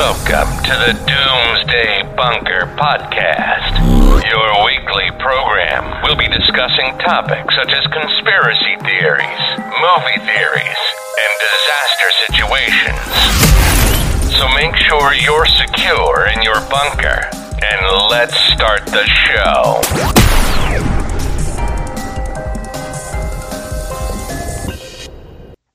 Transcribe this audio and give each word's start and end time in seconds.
Welcome 0.00 0.48
to 0.64 0.72
the 0.80 0.96
Doomsday 0.96 2.16
Bunker 2.16 2.64
Podcast. 2.80 3.76
Your 4.24 4.64
weekly 4.64 5.10
program 5.20 6.00
We'll 6.02 6.16
be 6.16 6.26
discussing 6.26 6.96
topics 7.04 7.54
such 7.54 7.70
as 7.70 7.86
conspiracy 7.92 8.76
theories, 8.80 9.44
movie 9.60 10.24
theories, 10.24 10.80
and 11.20 11.32
disaster 11.44 12.10
situations. 12.24 13.12
So 14.40 14.48
make 14.56 14.74
sure 14.88 15.12
you're 15.12 15.44
secure 15.44 16.28
in 16.28 16.40
your 16.44 16.60
bunker, 16.72 17.28
and 17.60 18.08
let's 18.08 18.34
start 18.54 18.86
the 18.86 19.04
show. 19.04 20.39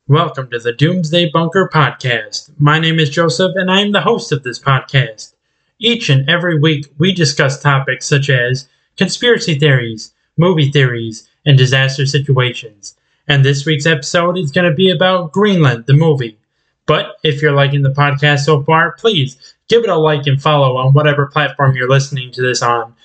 Welcome 0.08 0.52
to 0.52 0.60
the 0.60 0.72
Doomsday 0.72 1.32
Bunker 1.32 1.68
Podcast. 1.74 2.52
My 2.60 2.78
name 2.78 3.00
is 3.00 3.10
Joseph, 3.10 3.54
and 3.56 3.72
I 3.72 3.82
am 3.82 3.92
the 3.92 4.02
host 4.02 4.32
of 4.32 4.44
this 4.44 4.60
podcast. 4.60 5.34
Each 5.80 6.12
and 6.12 6.30
every 6.30 6.60
week, 6.60 6.86
we 7.00 7.12
discuss 7.12 7.60
topics 7.60 8.06
such 8.06 8.30
as 8.30 8.70
conspiracy 8.98 9.58
theories, 9.58 10.14
movie 10.38 10.70
theories, 10.70 11.28
and 11.44 11.58
disaster 11.58 12.06
situations. 12.06 12.96
And 13.28 13.44
this 13.44 13.66
week's 13.66 13.88
episode 13.88 14.38
is 14.38 14.52
going 14.52 14.70
to 14.70 14.76
be 14.76 14.92
about 14.92 15.32
Greenland, 15.32 15.88
the 15.88 15.94
movie. 15.94 16.38
But 16.86 17.16
if 17.24 17.42
you're 17.42 17.54
liking 17.54 17.82
the 17.82 17.90
podcast 17.90 18.42
so 18.42 18.62
far, 18.62 18.92
please 18.92 19.56
give 19.70 19.84
it 19.84 19.90
a 19.90 19.96
like 19.96 20.28
and 20.28 20.40
follow 20.40 20.78
on 20.78 20.94
whatever 20.94 21.26
platform 21.26 21.76
you're 21.76 21.90
listening 21.90 22.32
to 22.34 22.44
this 22.44 22.62
on. 22.62 22.96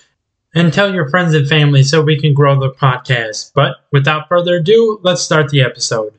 And 0.54 0.70
tell 0.70 0.92
your 0.92 1.08
friends 1.08 1.32
and 1.32 1.48
family 1.48 1.82
so 1.82 2.02
we 2.02 2.20
can 2.20 2.34
grow 2.34 2.60
the 2.60 2.72
podcast. 2.72 3.52
But 3.54 3.76
without 3.90 4.28
further 4.28 4.56
ado, 4.56 5.00
let's 5.02 5.22
start 5.22 5.48
the 5.48 5.62
episode. 5.62 6.12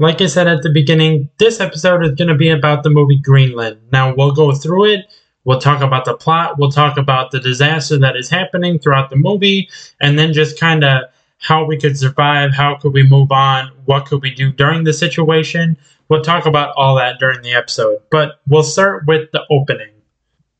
Like 0.00 0.20
I 0.20 0.26
said 0.26 0.46
at 0.46 0.62
the 0.62 0.70
beginning, 0.70 1.28
this 1.38 1.60
episode 1.60 2.04
is 2.04 2.14
going 2.14 2.28
to 2.28 2.36
be 2.36 2.50
about 2.50 2.84
the 2.84 2.90
movie 2.90 3.18
Greenland. 3.18 3.80
Now, 3.90 4.14
we'll 4.14 4.32
go 4.32 4.52
through 4.52 4.92
it. 4.92 5.12
We'll 5.44 5.60
talk 5.60 5.82
about 5.82 6.04
the 6.04 6.14
plot. 6.14 6.56
We'll 6.56 6.70
talk 6.70 6.96
about 6.96 7.32
the 7.32 7.40
disaster 7.40 7.98
that 7.98 8.16
is 8.16 8.30
happening 8.30 8.78
throughout 8.78 9.10
the 9.10 9.16
movie, 9.16 9.68
and 10.00 10.16
then 10.16 10.32
just 10.32 10.60
kind 10.60 10.84
of 10.84 11.04
how 11.38 11.64
we 11.64 11.78
could 11.78 11.98
survive, 11.98 12.52
how 12.52 12.76
could 12.76 12.92
we 12.92 13.02
move 13.02 13.32
on, 13.32 13.72
what 13.86 14.06
could 14.06 14.22
we 14.22 14.30
do 14.30 14.52
during 14.52 14.84
the 14.84 14.92
situation. 14.92 15.76
We'll 16.08 16.22
talk 16.22 16.46
about 16.46 16.74
all 16.76 16.96
that 16.96 17.18
during 17.18 17.42
the 17.42 17.54
episode, 17.54 18.00
but 18.10 18.40
we'll 18.46 18.62
start 18.62 19.06
with 19.06 19.30
the 19.32 19.42
opening. 19.50 19.90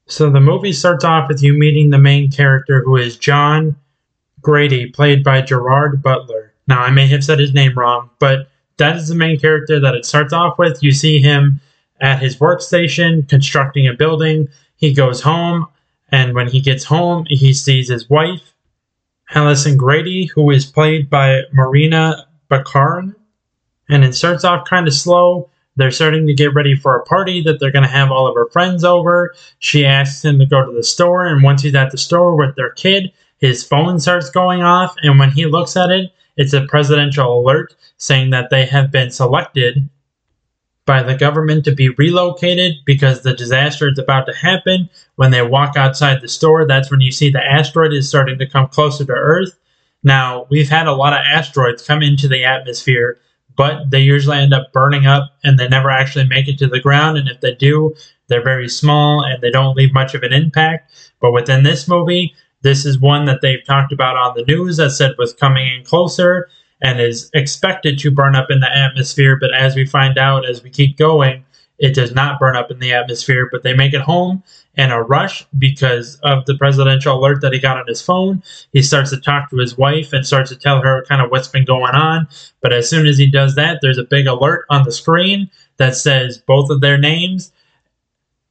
So 0.06 0.30
the 0.30 0.40
movie 0.40 0.72
starts 0.72 1.04
off 1.04 1.28
with 1.28 1.42
you 1.42 1.52
meeting 1.52 1.90
the 1.90 1.98
main 1.98 2.30
character, 2.30 2.82
who 2.82 2.96
is 2.96 3.16
John 3.16 3.76
Grady, 4.40 4.86
played 4.86 5.22
by 5.22 5.42
Gerard 5.42 6.02
Butler. 6.02 6.54
Now, 6.66 6.82
I 6.82 6.90
may 6.90 7.06
have 7.08 7.24
said 7.24 7.38
his 7.38 7.54
name 7.54 7.78
wrong, 7.78 8.10
but 8.18 8.48
that 8.78 8.96
is 8.96 9.08
the 9.08 9.14
main 9.14 9.38
character 9.38 9.78
that 9.80 9.94
it 9.94 10.06
starts 10.06 10.32
off 10.32 10.58
with. 10.58 10.82
You 10.82 10.92
see 10.92 11.20
him 11.20 11.60
at 12.00 12.22
his 12.22 12.36
workstation 12.38 13.28
constructing 13.28 13.86
a 13.86 13.92
building. 13.92 14.48
He 14.76 14.94
goes 14.94 15.20
home, 15.20 15.66
and 16.10 16.34
when 16.34 16.48
he 16.48 16.60
gets 16.60 16.84
home, 16.84 17.26
he 17.28 17.52
sees 17.52 17.88
his 17.88 18.08
wife, 18.08 18.54
Allison 19.34 19.76
Grady, 19.76 20.26
who 20.26 20.50
is 20.50 20.64
played 20.64 21.10
by 21.10 21.42
Morena 21.52 22.26
Baccarin. 22.50 23.14
And 23.88 24.04
it 24.04 24.14
starts 24.14 24.44
off 24.44 24.68
kind 24.68 24.86
of 24.86 24.94
slow. 24.94 25.50
They're 25.76 25.90
starting 25.90 26.26
to 26.26 26.34
get 26.34 26.54
ready 26.54 26.74
for 26.74 26.96
a 26.96 27.04
party 27.04 27.42
that 27.42 27.60
they're 27.60 27.72
going 27.72 27.84
to 27.84 27.90
have 27.90 28.10
all 28.10 28.26
of 28.26 28.34
her 28.34 28.48
friends 28.50 28.84
over. 28.84 29.34
She 29.58 29.84
asks 29.84 30.24
him 30.24 30.38
to 30.38 30.46
go 30.46 30.64
to 30.64 30.72
the 30.72 30.82
store, 30.82 31.26
and 31.26 31.42
once 31.42 31.62
he's 31.62 31.74
at 31.74 31.90
the 31.90 31.98
store 31.98 32.36
with 32.36 32.56
their 32.56 32.70
kid, 32.70 33.12
his 33.38 33.64
phone 33.64 33.98
starts 34.00 34.30
going 34.30 34.62
off. 34.62 34.94
And 35.02 35.18
when 35.18 35.30
he 35.30 35.46
looks 35.46 35.76
at 35.76 35.90
it, 35.90 36.12
it's 36.38 36.54
a 36.54 36.66
presidential 36.66 37.40
alert 37.40 37.74
saying 37.98 38.30
that 38.30 38.48
they 38.50 38.64
have 38.64 38.90
been 38.90 39.10
selected 39.10 39.90
by 40.86 41.02
the 41.02 41.16
government 41.16 41.66
to 41.66 41.74
be 41.74 41.90
relocated 41.90 42.76
because 42.86 43.20
the 43.20 43.34
disaster 43.34 43.88
is 43.88 43.98
about 43.98 44.24
to 44.24 44.34
happen. 44.34 44.88
When 45.16 45.32
they 45.32 45.42
walk 45.42 45.76
outside 45.76 46.22
the 46.22 46.28
store, 46.28 46.66
that's 46.66 46.90
when 46.90 47.02
you 47.02 47.12
see 47.12 47.28
the 47.28 47.44
asteroid 47.44 47.92
is 47.92 48.08
starting 48.08 48.38
to 48.38 48.48
come 48.48 48.68
closer 48.68 49.04
to 49.04 49.12
Earth. 49.12 49.58
Now, 50.02 50.46
we've 50.48 50.70
had 50.70 50.86
a 50.86 50.94
lot 50.94 51.12
of 51.12 51.18
asteroids 51.18 51.86
come 51.86 52.02
into 52.02 52.28
the 52.28 52.44
atmosphere, 52.44 53.18
but 53.56 53.90
they 53.90 54.00
usually 54.00 54.38
end 54.38 54.54
up 54.54 54.72
burning 54.72 55.06
up 55.06 55.36
and 55.44 55.58
they 55.58 55.68
never 55.68 55.90
actually 55.90 56.26
make 56.26 56.48
it 56.48 56.56
to 56.60 56.68
the 56.68 56.80
ground. 56.80 57.18
And 57.18 57.28
if 57.28 57.40
they 57.40 57.54
do, 57.54 57.94
they're 58.28 58.42
very 58.42 58.68
small 58.68 59.22
and 59.22 59.42
they 59.42 59.50
don't 59.50 59.76
leave 59.76 59.92
much 59.92 60.14
of 60.14 60.22
an 60.22 60.32
impact. 60.32 60.90
But 61.20 61.32
within 61.32 61.64
this 61.64 61.88
movie, 61.88 62.32
this 62.62 62.84
is 62.84 62.98
one 62.98 63.24
that 63.26 63.40
they've 63.40 63.64
talked 63.64 63.92
about 63.92 64.16
on 64.16 64.34
the 64.34 64.44
news 64.44 64.76
that 64.78 64.90
said 64.90 65.14
was 65.18 65.32
coming 65.32 65.66
in 65.74 65.84
closer 65.84 66.48
and 66.80 67.00
is 67.00 67.30
expected 67.34 67.98
to 67.98 68.10
burn 68.10 68.36
up 68.36 68.50
in 68.50 68.60
the 68.60 68.76
atmosphere. 68.76 69.36
But 69.40 69.54
as 69.54 69.74
we 69.74 69.84
find 69.84 70.18
out 70.18 70.48
as 70.48 70.62
we 70.62 70.70
keep 70.70 70.96
going, 70.96 71.44
it 71.78 71.94
does 71.94 72.12
not 72.12 72.40
burn 72.40 72.56
up 72.56 72.70
in 72.70 72.80
the 72.80 72.92
atmosphere, 72.92 73.48
but 73.50 73.62
they 73.62 73.72
make 73.72 73.94
it 73.94 74.00
home 74.00 74.42
in 74.74 74.90
a 74.90 75.02
rush 75.02 75.46
because 75.58 76.16
of 76.24 76.44
the 76.46 76.56
presidential 76.56 77.18
alert 77.18 77.40
that 77.40 77.52
he 77.52 77.60
got 77.60 77.76
on 77.76 77.86
his 77.86 78.02
phone. 78.02 78.42
He 78.72 78.82
starts 78.82 79.10
to 79.10 79.20
talk 79.20 79.50
to 79.50 79.58
his 79.58 79.78
wife 79.78 80.12
and 80.12 80.26
starts 80.26 80.50
to 80.50 80.56
tell 80.56 80.82
her 80.82 81.04
kind 81.08 81.22
of 81.22 81.30
what's 81.30 81.48
been 81.48 81.64
going 81.64 81.94
on. 81.94 82.26
But 82.60 82.72
as 82.72 82.90
soon 82.90 83.06
as 83.06 83.16
he 83.16 83.30
does 83.30 83.54
that, 83.54 83.78
there's 83.80 83.98
a 83.98 84.04
big 84.04 84.26
alert 84.26 84.66
on 84.70 84.82
the 84.82 84.92
screen 84.92 85.50
that 85.76 85.94
says 85.94 86.38
both 86.38 86.70
of 86.70 86.80
their 86.80 86.98
names 86.98 87.52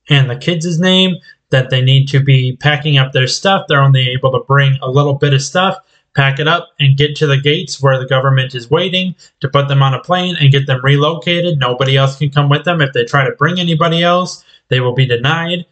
and 0.09 0.29
the 0.29 0.37
kid's 0.37 0.79
name 0.79 1.15
that 1.49 1.69
they 1.69 1.81
need 1.81 2.07
to 2.09 2.19
be 2.19 2.57
packing 2.57 2.97
up 2.97 3.13
their 3.13 3.27
stuff. 3.27 3.65
They're 3.67 3.81
only 3.81 4.09
able 4.09 4.31
to 4.31 4.45
bring 4.45 4.77
a 4.81 4.89
little 4.89 5.15
bit 5.15 5.33
of 5.33 5.41
stuff 5.41 5.77
pack 6.17 6.39
it 6.39 6.47
up, 6.47 6.69
and 6.79 6.97
get 6.97 7.15
to 7.15 7.27
the 7.27 7.39
gates 7.39 7.79
where 7.79 7.99
the 7.99 8.07
government 8.07 8.55
is 8.55 8.71
waiting 8.71 9.15
to 9.39 9.47
put 9.47 9.67
them 9.67 9.83
on 9.83 9.93
a 9.93 10.01
plane 10.01 10.35
and 10.41 10.51
get 10.51 10.65
them 10.65 10.81
relocated. 10.83 11.59
Nobody 11.59 11.95
else 11.95 12.17
can 12.17 12.31
come 12.31 12.49
with 12.49 12.65
them. 12.65 12.81
If 12.81 12.91
they 12.93 13.05
try 13.05 13.23
to 13.23 13.35
bring 13.35 13.59
anybody 13.59 14.01
else, 14.01 14.43
they 14.69 14.79
will 14.79 14.95
be 14.95 15.05
denied. 15.05 15.67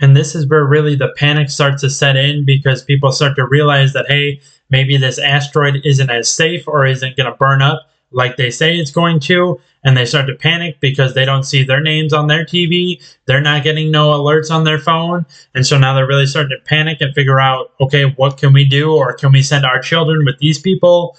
And 0.00 0.16
this 0.16 0.34
is 0.34 0.48
where 0.48 0.64
really 0.64 0.96
the 0.96 1.14
panic 1.16 1.48
starts 1.48 1.82
to 1.82 1.88
set 1.88 2.16
in 2.16 2.44
because 2.44 2.82
people 2.82 3.12
start 3.12 3.36
to 3.36 3.46
realize 3.46 3.92
that, 3.92 4.06
hey, 4.08 4.40
maybe 4.70 4.96
this 4.96 5.20
asteroid 5.20 5.80
isn't 5.84 6.10
as 6.10 6.28
safe 6.28 6.66
or 6.66 6.84
isn't 6.84 7.16
going 7.16 7.30
to 7.30 7.38
burn 7.38 7.62
up 7.62 7.88
like 8.14 8.36
they 8.36 8.50
say 8.50 8.76
it's 8.76 8.90
going 8.90 9.20
to, 9.20 9.60
and 9.84 9.96
they 9.96 10.06
start 10.06 10.26
to 10.28 10.34
panic 10.34 10.80
because 10.80 11.14
they 11.14 11.24
don't 11.24 11.42
see 11.42 11.62
their 11.62 11.80
names 11.80 12.12
on 12.12 12.26
their 12.26 12.44
TV. 12.44 13.02
They're 13.26 13.40
not 13.40 13.64
getting 13.64 13.90
no 13.90 14.08
alerts 14.08 14.50
on 14.50 14.64
their 14.64 14.78
phone. 14.78 15.26
And 15.54 15.66
so 15.66 15.78
now 15.78 15.94
they're 15.94 16.06
really 16.06 16.26
starting 16.26 16.56
to 16.56 16.64
panic 16.64 17.00
and 17.00 17.14
figure 17.14 17.40
out, 17.40 17.72
okay, 17.80 18.04
what 18.16 18.38
can 18.38 18.52
we 18.52 18.64
do? 18.64 18.94
Or 18.94 19.12
can 19.12 19.32
we 19.32 19.42
send 19.42 19.66
our 19.66 19.80
children 19.80 20.24
with 20.24 20.38
these 20.38 20.58
people? 20.58 21.18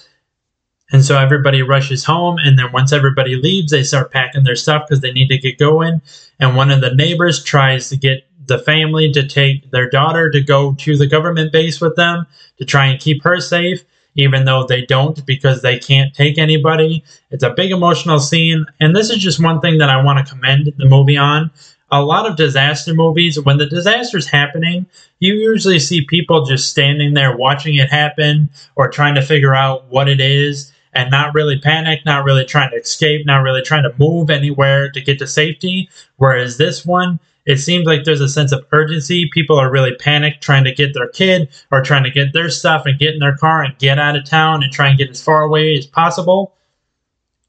And 0.90 1.04
so 1.04 1.18
everybody 1.18 1.62
rushes 1.62 2.04
home. 2.04 2.38
And 2.42 2.58
then 2.58 2.72
once 2.72 2.92
everybody 2.92 3.36
leaves, 3.36 3.70
they 3.70 3.82
start 3.82 4.10
packing 4.10 4.44
their 4.44 4.56
stuff 4.56 4.84
because 4.88 5.00
they 5.00 5.12
need 5.12 5.28
to 5.28 5.38
get 5.38 5.58
going. 5.58 6.00
And 6.40 6.56
one 6.56 6.70
of 6.70 6.80
the 6.80 6.94
neighbors 6.94 7.44
tries 7.44 7.88
to 7.90 7.96
get 7.96 8.26
the 8.46 8.58
family 8.58 9.12
to 9.12 9.26
take 9.26 9.70
their 9.70 9.90
daughter 9.90 10.30
to 10.30 10.40
go 10.40 10.74
to 10.74 10.96
the 10.96 11.06
government 11.06 11.52
base 11.52 11.80
with 11.80 11.96
them 11.96 12.26
to 12.58 12.64
try 12.64 12.86
and 12.86 13.00
keep 13.00 13.22
her 13.24 13.40
safe 13.40 13.84
even 14.16 14.44
though 14.44 14.64
they 14.64 14.84
don't 14.84 15.24
because 15.26 15.62
they 15.62 15.78
can't 15.78 16.14
take 16.14 16.38
anybody. 16.38 17.04
It's 17.30 17.44
a 17.44 17.50
big 17.50 17.70
emotional 17.70 18.18
scene. 18.18 18.66
And 18.80 18.94
this 18.94 19.10
is 19.10 19.18
just 19.18 19.42
one 19.42 19.60
thing 19.60 19.78
that 19.78 19.90
I 19.90 20.02
want 20.02 20.26
to 20.26 20.34
commend 20.34 20.72
the 20.76 20.86
movie 20.86 21.16
on. 21.16 21.50
A 21.90 22.02
lot 22.02 22.28
of 22.28 22.36
disaster 22.36 22.94
movies, 22.94 23.38
when 23.38 23.58
the 23.58 23.66
disaster 23.66 24.18
is 24.18 24.26
happening, 24.26 24.86
you 25.20 25.34
usually 25.34 25.78
see 25.78 26.04
people 26.04 26.44
just 26.44 26.68
standing 26.68 27.14
there 27.14 27.36
watching 27.36 27.76
it 27.76 27.90
happen 27.90 28.50
or 28.74 28.88
trying 28.88 29.14
to 29.14 29.22
figure 29.22 29.54
out 29.54 29.86
what 29.88 30.08
it 30.08 30.20
is 30.20 30.72
and 30.92 31.10
not 31.10 31.34
really 31.34 31.58
panic, 31.58 32.04
not 32.04 32.24
really 32.24 32.44
trying 32.44 32.70
to 32.70 32.76
escape, 32.76 33.24
not 33.26 33.42
really 33.42 33.62
trying 33.62 33.84
to 33.84 33.94
move 33.98 34.30
anywhere 34.30 34.90
to 34.90 35.00
get 35.00 35.18
to 35.18 35.26
safety. 35.26 35.88
Whereas 36.16 36.56
this 36.56 36.84
one, 36.84 37.20
it 37.46 37.58
seems 37.58 37.86
like 37.86 38.04
there's 38.04 38.20
a 38.20 38.28
sense 38.28 38.52
of 38.52 38.66
urgency. 38.72 39.30
People 39.32 39.58
are 39.58 39.70
really 39.70 39.94
panicked 39.94 40.42
trying 40.42 40.64
to 40.64 40.74
get 40.74 40.94
their 40.94 41.08
kid 41.08 41.48
or 41.70 41.80
trying 41.80 42.04
to 42.04 42.10
get 42.10 42.32
their 42.32 42.50
stuff 42.50 42.86
and 42.86 42.98
get 42.98 43.14
in 43.14 43.20
their 43.20 43.36
car 43.36 43.62
and 43.62 43.78
get 43.78 43.98
out 43.98 44.16
of 44.16 44.24
town 44.24 44.62
and 44.62 44.72
try 44.72 44.88
and 44.88 44.98
get 44.98 45.10
as 45.10 45.22
far 45.22 45.42
away 45.42 45.78
as 45.78 45.86
possible. 45.86 46.52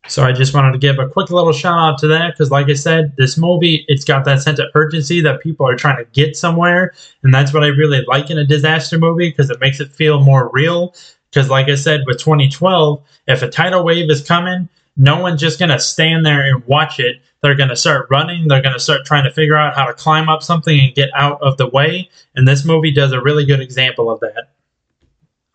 So 0.07 0.23
I 0.23 0.31
just 0.31 0.53
wanted 0.53 0.71
to 0.71 0.77
give 0.77 0.99
a 0.99 1.09
quick 1.09 1.31
little 1.31 1.51
shout 1.51 1.77
out 1.77 1.97
to 1.99 2.07
that 2.07 2.33
because, 2.33 2.49
like 2.49 2.69
I 2.69 2.73
said, 2.73 3.15
this 3.17 3.37
movie 3.37 3.85
it's 3.89 4.05
got 4.05 4.23
that 4.25 4.41
sense 4.41 4.59
of 4.59 4.67
urgency 4.73 5.19
that 5.21 5.41
people 5.41 5.67
are 5.67 5.75
trying 5.75 5.97
to 5.97 6.09
get 6.11 6.37
somewhere, 6.37 6.93
and 7.23 7.33
that's 7.33 7.53
what 7.53 7.63
I 7.63 7.67
really 7.67 8.05
like 8.07 8.29
in 8.29 8.37
a 8.37 8.45
disaster 8.45 8.97
movie 8.97 9.29
because 9.29 9.49
it 9.49 9.59
makes 9.59 9.81
it 9.81 9.91
feel 9.91 10.21
more 10.21 10.49
real. 10.53 10.95
Because, 11.29 11.49
like 11.49 11.67
I 11.67 11.75
said, 11.75 12.03
with 12.05 12.19
2012, 12.19 13.03
if 13.27 13.41
a 13.41 13.49
tidal 13.49 13.83
wave 13.83 14.09
is 14.09 14.25
coming, 14.25 14.69
no 14.97 15.21
one's 15.21 15.39
just 15.39 15.59
going 15.59 15.69
to 15.69 15.79
stand 15.79 16.25
there 16.25 16.41
and 16.41 16.65
watch 16.65 16.99
it. 16.99 17.21
They're 17.41 17.55
going 17.55 17.69
to 17.69 17.75
start 17.75 18.07
running. 18.09 18.47
They're 18.47 18.63
going 18.63 18.73
to 18.73 18.79
start 18.79 19.05
trying 19.05 19.25
to 19.25 19.31
figure 19.31 19.55
out 19.55 19.75
how 19.75 19.85
to 19.85 19.93
climb 19.93 20.27
up 20.27 20.41
something 20.41 20.79
and 20.79 20.95
get 20.95 21.11
out 21.15 21.39
of 21.41 21.57
the 21.57 21.67
way. 21.67 22.09
And 22.35 22.47
this 22.47 22.65
movie 22.65 22.91
does 22.91 23.11
a 23.11 23.21
really 23.21 23.45
good 23.45 23.61
example 23.61 24.09
of 24.09 24.19
that. 24.21 24.49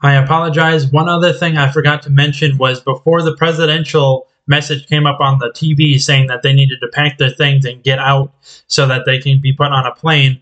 I 0.00 0.14
apologize. 0.14 0.86
One 0.86 1.08
other 1.08 1.32
thing 1.32 1.58
I 1.58 1.70
forgot 1.70 2.02
to 2.02 2.10
mention 2.10 2.56
was 2.56 2.80
before 2.80 3.22
the 3.22 3.36
presidential 3.36 4.28
message 4.46 4.86
came 4.86 5.06
up 5.06 5.20
on 5.20 5.38
the 5.38 5.50
TV 5.50 6.00
saying 6.00 6.28
that 6.28 6.42
they 6.42 6.52
needed 6.52 6.80
to 6.80 6.88
pack 6.88 7.18
their 7.18 7.30
things 7.30 7.64
and 7.64 7.82
get 7.82 7.98
out 7.98 8.32
so 8.66 8.86
that 8.86 9.06
they 9.06 9.18
can 9.18 9.40
be 9.40 9.52
put 9.52 9.72
on 9.72 9.86
a 9.86 9.94
plane, 9.94 10.40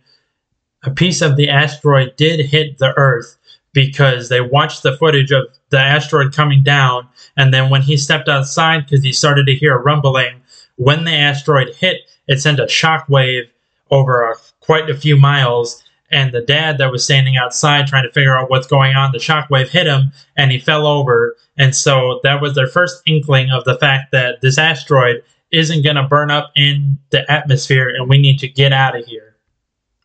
a 0.82 0.90
piece 0.90 1.20
of 1.20 1.36
the 1.36 1.48
asteroid 1.50 2.16
did 2.16 2.40
hit 2.46 2.78
the 2.78 2.94
Earth 2.96 3.36
because 3.72 4.28
they 4.28 4.40
watched 4.40 4.82
the 4.82 4.96
footage 4.96 5.30
of 5.30 5.46
the 5.70 5.78
asteroid 5.78 6.34
coming 6.34 6.62
down. 6.62 7.08
And 7.36 7.54
then 7.54 7.70
when 7.70 7.82
he 7.82 7.96
stepped 7.96 8.28
outside, 8.28 8.84
because 8.84 9.04
he 9.04 9.12
started 9.12 9.46
to 9.46 9.54
hear 9.54 9.76
a 9.76 9.82
rumbling, 9.82 10.42
when 10.76 11.04
the 11.04 11.12
asteroid 11.12 11.74
hit, 11.74 12.02
it 12.26 12.40
sent 12.40 12.60
a 12.60 12.68
shock 12.68 13.08
wave 13.08 13.50
over 13.90 14.22
a, 14.22 14.34
quite 14.60 14.90
a 14.90 14.96
few 14.96 15.16
miles. 15.16 15.82
And 16.10 16.32
the 16.32 16.40
dad 16.40 16.78
that 16.78 16.90
was 16.90 17.04
standing 17.04 17.36
outside 17.36 17.86
trying 17.86 18.04
to 18.04 18.12
figure 18.12 18.36
out 18.36 18.50
what's 18.50 18.66
going 18.66 18.96
on, 18.96 19.12
the 19.12 19.18
shockwave 19.18 19.68
hit 19.68 19.86
him 19.86 20.12
and 20.36 20.50
he 20.50 20.58
fell 20.58 20.86
over. 20.86 21.36
And 21.56 21.74
so 21.74 22.20
that 22.24 22.40
was 22.40 22.54
their 22.54 22.66
first 22.66 23.02
inkling 23.06 23.50
of 23.50 23.64
the 23.64 23.78
fact 23.78 24.10
that 24.10 24.40
this 24.40 24.58
asteroid 24.58 25.22
isn't 25.52 25.82
going 25.82 25.96
to 25.96 26.02
burn 26.04 26.30
up 26.30 26.50
in 26.56 26.98
the 27.10 27.30
atmosphere 27.30 27.88
and 27.88 28.08
we 28.08 28.18
need 28.18 28.38
to 28.40 28.48
get 28.48 28.72
out 28.72 28.98
of 28.98 29.04
here. 29.06 29.29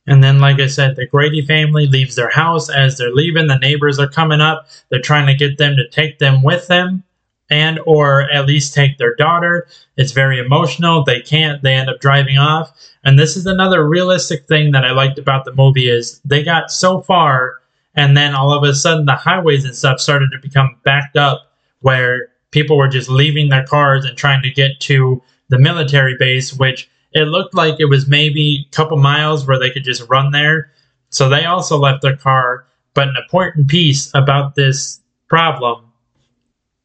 And 0.07 0.23
then, 0.23 0.39
like 0.39 0.59
I 0.59 0.67
said, 0.67 0.95
the 0.95 1.07
Grady 1.07 1.41
family 1.41 1.87
leaves 1.87 2.15
their 2.15 2.29
house. 2.29 2.69
As 2.69 2.97
they're 2.97 3.11
leaving, 3.11 3.47
the 3.47 3.57
neighbors 3.57 3.97
are 3.97 4.07
coming 4.07 4.41
up. 4.41 4.67
They're 4.89 5.01
trying 5.01 5.25
to 5.27 5.33
get 5.33 5.57
them 5.57 5.75
to 5.77 5.89
take 5.89 6.19
them 6.19 6.43
with 6.43 6.67
them 6.67 7.03
and 7.49 7.79
or 7.85 8.29
at 8.31 8.45
least 8.45 8.73
take 8.73 8.97
their 8.97 9.15
daughter. 9.15 9.67
It's 9.97 10.11
very 10.11 10.39
emotional. 10.39 11.03
They 11.03 11.21
can't. 11.21 11.61
They 11.61 11.73
end 11.73 11.89
up 11.89 11.99
driving 11.99 12.37
off. 12.37 12.71
And 13.03 13.19
this 13.19 13.37
is 13.37 13.45
another 13.45 13.87
realistic 13.87 14.47
thing 14.47 14.71
that 14.71 14.85
I 14.85 14.91
liked 14.91 15.19
about 15.19 15.45
the 15.45 15.53
movie 15.53 15.89
is 15.89 16.19
they 16.25 16.43
got 16.43 16.71
so 16.71 17.01
far 17.01 17.61
and 17.95 18.17
then 18.17 18.35
all 18.35 18.51
of 18.51 18.63
a 18.63 18.73
sudden 18.73 19.05
the 19.05 19.15
highways 19.15 19.63
and 19.63 19.75
stuff 19.75 19.99
started 19.99 20.29
to 20.31 20.39
become 20.39 20.77
backed 20.83 21.17
up 21.17 21.51
where 21.81 22.29
people 22.51 22.77
were 22.77 22.87
just 22.87 23.09
leaving 23.09 23.49
their 23.49 23.65
cars 23.65 24.05
and 24.05 24.17
trying 24.17 24.41
to 24.41 24.49
get 24.49 24.79
to 24.79 25.21
the 25.49 25.59
military 25.59 26.15
base 26.17 26.53
which 26.53 26.89
it 27.15 27.29
looked 27.29 27.55
like 27.55 27.79
it 27.79 27.85
was 27.85 28.07
maybe 28.07 28.67
a 28.67 28.75
couple 28.75 28.97
miles 28.97 29.47
where 29.47 29.57
they 29.57 29.71
could 29.71 29.85
just 29.85 30.07
run 30.09 30.31
there. 30.31 30.71
So 31.09 31.29
they 31.29 31.45
also 31.45 31.77
left 31.77 32.01
their 32.01 32.17
car. 32.17 32.65
But 32.93 33.07
an 33.07 33.15
important 33.17 33.69
piece 33.69 34.13
about 34.13 34.55
this 34.55 34.99
problem 35.27 35.85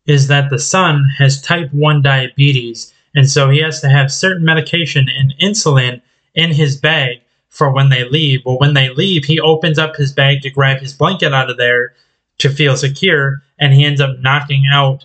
is 0.06 0.28
that 0.28 0.48
the 0.48 0.58
son 0.58 1.04
has 1.18 1.42
type 1.42 1.72
1 1.72 2.02
diabetes, 2.02 2.92
and 3.14 3.28
so 3.30 3.50
he 3.50 3.58
has 3.58 3.80
to 3.80 3.88
have 3.88 4.12
certain 4.12 4.44
medication 4.44 5.08
and 5.08 5.34
insulin 5.40 6.00
in 6.34 6.52
his 6.52 6.76
bag 6.76 7.20
for 7.48 7.72
when 7.72 7.88
they 7.88 8.08
leave. 8.08 8.40
Well, 8.44 8.58
when 8.58 8.74
they 8.74 8.90
leave, 8.90 9.24
he 9.24 9.40
opens 9.40 9.78
up 9.78 9.96
his 9.96 10.12
bag 10.12 10.42
to 10.42 10.50
grab 10.50 10.80
his 10.80 10.92
blanket 10.92 11.32
out 11.32 11.50
of 11.50 11.58
there 11.58 11.94
to 12.38 12.48
feel 12.48 12.76
secure, 12.76 13.42
and 13.58 13.74
he 13.74 13.84
ends 13.84 14.00
up 14.00 14.18
knocking 14.20 14.64
out 14.72 15.04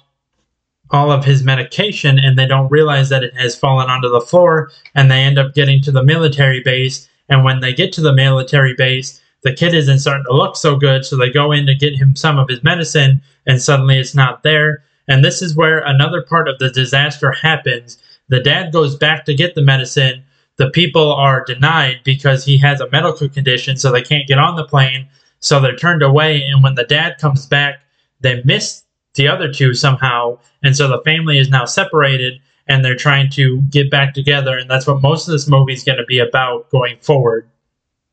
all 0.96 1.12
of 1.12 1.26
his 1.26 1.44
medication, 1.44 2.18
and 2.18 2.40
they 2.40 2.48
don't 2.48 2.72
realize 2.72 3.10
that 3.10 3.24
it 3.24 3.36
has 3.36 3.56
fallen 3.56 3.90
onto 3.90 4.10
the 4.10 4.22
floor, 4.22 4.72
and 4.96 5.12
they 5.12 5.20
end 5.20 5.38
up 5.38 5.54
getting 5.54 5.82
to 5.82 5.92
the 5.92 6.04
military 6.04 6.62
base. 6.62 7.08
And 7.28 7.44
when 7.44 7.60
they 7.60 7.74
get 7.74 7.92
to 7.94 8.02
the 8.02 8.14
military 8.14 8.74
base, 8.74 9.22
the 9.44 9.54
kid 9.54 9.74
isn't 9.74 10.00
starting 10.00 10.26
to 10.26 10.34
look 10.34 10.56
so 10.56 10.78
good, 10.78 11.06
so 11.06 11.18
they 11.18 11.30
go 11.30 11.52
in 11.52 11.66
to 11.66 11.76
get 11.76 11.96
him 11.96 12.16
some 12.16 12.40
of 12.40 12.48
his 12.48 12.64
medicine, 12.64 13.22
and 13.46 13.62
suddenly 13.62 14.00
it's 14.00 14.16
not 14.16 14.42
there. 14.42 14.84
And 15.08 15.24
this 15.24 15.42
is 15.42 15.56
where 15.56 15.80
another 15.80 16.22
part 16.22 16.48
of 16.48 16.58
the 16.60 16.70
disaster 16.70 17.32
happens. 17.32 18.00
The 18.30 18.40
dad 18.40 18.72
goes 18.72 18.96
back 18.96 19.26
to 19.26 19.36
get 19.36 19.54
the 19.54 19.62
medicine. 19.62 20.24
The 20.58 20.70
people 20.70 21.14
are 21.14 21.44
denied 21.44 22.00
because 22.06 22.46
he 22.46 22.58
has 22.60 22.80
a 22.80 22.90
medical 22.90 23.28
condition, 23.28 23.78
so 23.78 23.92
they 23.92 24.02
can't 24.02 24.28
get 24.28 24.40
on 24.40 24.56
the 24.56 24.66
plane. 24.66 25.10
So 25.42 25.60
they're 25.60 25.76
turned 25.76 26.02
away. 26.02 26.42
And 26.44 26.64
when 26.64 26.76
the 26.76 26.86
dad 26.86 27.18
comes 27.20 27.46
back, 27.46 27.82
they 28.22 28.42
miss 28.46 28.85
the 29.16 29.28
other 29.28 29.52
two 29.52 29.74
somehow. 29.74 30.38
And 30.64 30.76
so 30.76 30.88
the 30.88 31.02
family 31.04 31.38
is 31.38 31.50
now 31.50 31.66
separated 31.66 32.40
and 32.68 32.84
they're 32.84 32.96
trying 32.96 33.30
to 33.32 33.62
get 33.64 33.92
back 33.92 34.14
together. 34.14 34.58
And 34.58 34.70
that's 34.70 34.88
what 34.88 35.02
most 35.02 35.28
of 35.28 35.32
this 35.32 35.48
movie 35.48 35.74
is 35.74 35.84
going 35.84 35.98
to 35.98 36.06
be 36.06 36.20
about 36.20 36.70
going 36.70 36.98
forward. 37.00 37.48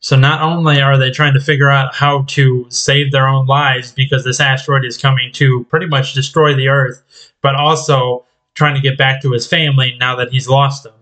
So 0.01 0.17
not 0.17 0.43
only 0.43 0.83
are 0.83 0.99
they 0.99 1.11
trying 1.11 1.35
to 1.35 1.41
figure 1.41 1.71
out 1.71 1.95
how 1.95 2.23
to 2.29 2.67
save 2.71 3.13
their 3.13 3.29
own 3.29 3.47
lives 3.47 3.93
because 3.93 4.25
this 4.25 4.41
asteroid 4.41 4.85
is 4.85 4.99
coming 4.99 5.31
to 5.35 5.65
pretty 5.65 5.87
much 5.87 6.13
destroy 6.13 6.55
the 6.55 6.69
Earth, 6.69 7.33
but 7.41 7.55
also 7.55 8.27
trying 8.55 8.75
to 8.75 8.81
get 8.81 8.99
back 8.99 9.23
to 9.23 9.31
his 9.31 9.47
family 9.47 9.97
now 10.01 10.17
that 10.17 10.31
he's 10.31 10.49
lost 10.49 10.83
them. 10.83 10.93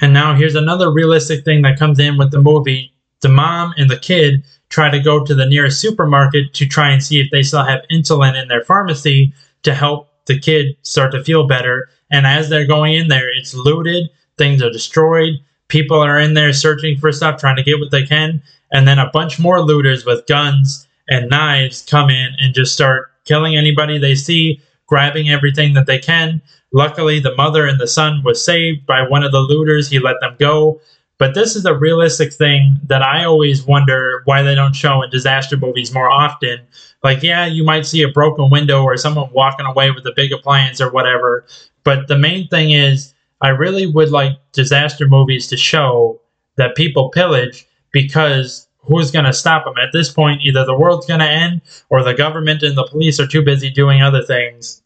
And 0.00 0.12
now 0.12 0.34
here's 0.34 0.56
another 0.56 0.90
realistic 0.90 1.44
thing 1.44 1.62
that 1.62 1.78
comes 1.78 1.98
in 2.00 2.18
with 2.18 2.32
the 2.32 2.40
movie. 2.40 2.92
The 3.20 3.28
mom 3.28 3.74
and 3.76 3.88
the 3.88 3.98
kid 3.98 4.44
try 4.70 4.88
to 4.88 5.00
go 5.00 5.22
to 5.24 5.34
the 5.34 5.46
nearest 5.46 5.80
supermarket 5.80 6.54
to 6.54 6.66
try 6.66 6.90
and 6.90 7.02
see 7.02 7.20
if 7.20 7.30
they 7.30 7.42
still 7.42 7.64
have 7.64 7.84
insulin 7.90 8.40
in 8.40 8.48
their 8.48 8.64
pharmacy 8.64 9.34
to 9.62 9.74
help 9.74 10.08
the 10.26 10.38
kid 10.38 10.76
start 10.82 11.12
to 11.12 11.22
feel 11.24 11.46
better. 11.46 11.88
And 12.10 12.26
as 12.26 12.48
they're 12.48 12.66
going 12.66 12.94
in 12.94 13.08
there, 13.08 13.28
it's 13.36 13.54
looted, 13.54 14.08
things 14.38 14.62
are 14.62 14.70
destroyed, 14.70 15.34
people 15.68 16.00
are 16.00 16.18
in 16.18 16.34
there 16.34 16.52
searching 16.52 16.96
for 16.96 17.12
stuff, 17.12 17.40
trying 17.40 17.56
to 17.56 17.62
get 17.62 17.78
what 17.78 17.90
they 17.90 18.06
can, 18.06 18.42
and 18.72 18.86
then 18.86 18.98
a 18.98 19.10
bunch 19.12 19.38
more 19.38 19.60
looters 19.60 20.06
with 20.06 20.26
guns 20.26 20.86
and 21.08 21.28
knives 21.28 21.82
come 21.82 22.08
in 22.08 22.34
and 22.38 22.54
just 22.54 22.72
start 22.72 23.10
killing 23.24 23.56
anybody 23.56 23.98
they 23.98 24.14
see, 24.14 24.60
grabbing 24.86 25.30
everything 25.30 25.74
that 25.74 25.86
they 25.86 25.98
can. 25.98 26.40
Luckily, 26.72 27.18
the 27.18 27.34
mother 27.34 27.66
and 27.66 27.80
the 27.80 27.88
son 27.88 28.22
was 28.24 28.44
saved 28.44 28.86
by 28.86 29.02
one 29.02 29.24
of 29.24 29.32
the 29.32 29.40
looters. 29.40 29.88
He 29.90 29.98
let 29.98 30.16
them 30.20 30.36
go. 30.38 30.80
But 31.20 31.34
this 31.34 31.54
is 31.54 31.66
a 31.66 31.76
realistic 31.76 32.32
thing 32.32 32.80
that 32.84 33.02
I 33.02 33.26
always 33.26 33.66
wonder 33.66 34.22
why 34.24 34.40
they 34.40 34.54
don't 34.54 34.74
show 34.74 35.02
in 35.02 35.10
disaster 35.10 35.54
movies 35.54 35.92
more 35.92 36.10
often. 36.10 36.60
Like, 37.04 37.22
yeah, 37.22 37.44
you 37.44 37.62
might 37.62 37.84
see 37.84 38.00
a 38.00 38.08
broken 38.08 38.48
window 38.48 38.84
or 38.84 38.96
someone 38.96 39.30
walking 39.34 39.66
away 39.66 39.90
with 39.90 40.06
a 40.06 40.14
big 40.16 40.32
appliance 40.32 40.80
or 40.80 40.90
whatever. 40.90 41.44
But 41.84 42.08
the 42.08 42.16
main 42.16 42.48
thing 42.48 42.70
is, 42.70 43.12
I 43.42 43.48
really 43.48 43.86
would 43.86 44.10
like 44.10 44.38
disaster 44.52 45.06
movies 45.06 45.46
to 45.48 45.58
show 45.58 46.18
that 46.56 46.74
people 46.74 47.10
pillage 47.10 47.66
because 47.92 48.66
who's 48.78 49.10
going 49.10 49.26
to 49.26 49.34
stop 49.34 49.66
them? 49.66 49.74
At 49.76 49.92
this 49.92 50.10
point, 50.10 50.40
either 50.40 50.64
the 50.64 50.78
world's 50.78 51.06
going 51.06 51.20
to 51.20 51.30
end 51.30 51.60
or 51.90 52.02
the 52.02 52.14
government 52.14 52.62
and 52.62 52.78
the 52.78 52.86
police 52.86 53.20
are 53.20 53.26
too 53.26 53.44
busy 53.44 53.68
doing 53.68 54.00
other 54.00 54.22
things. 54.22 54.82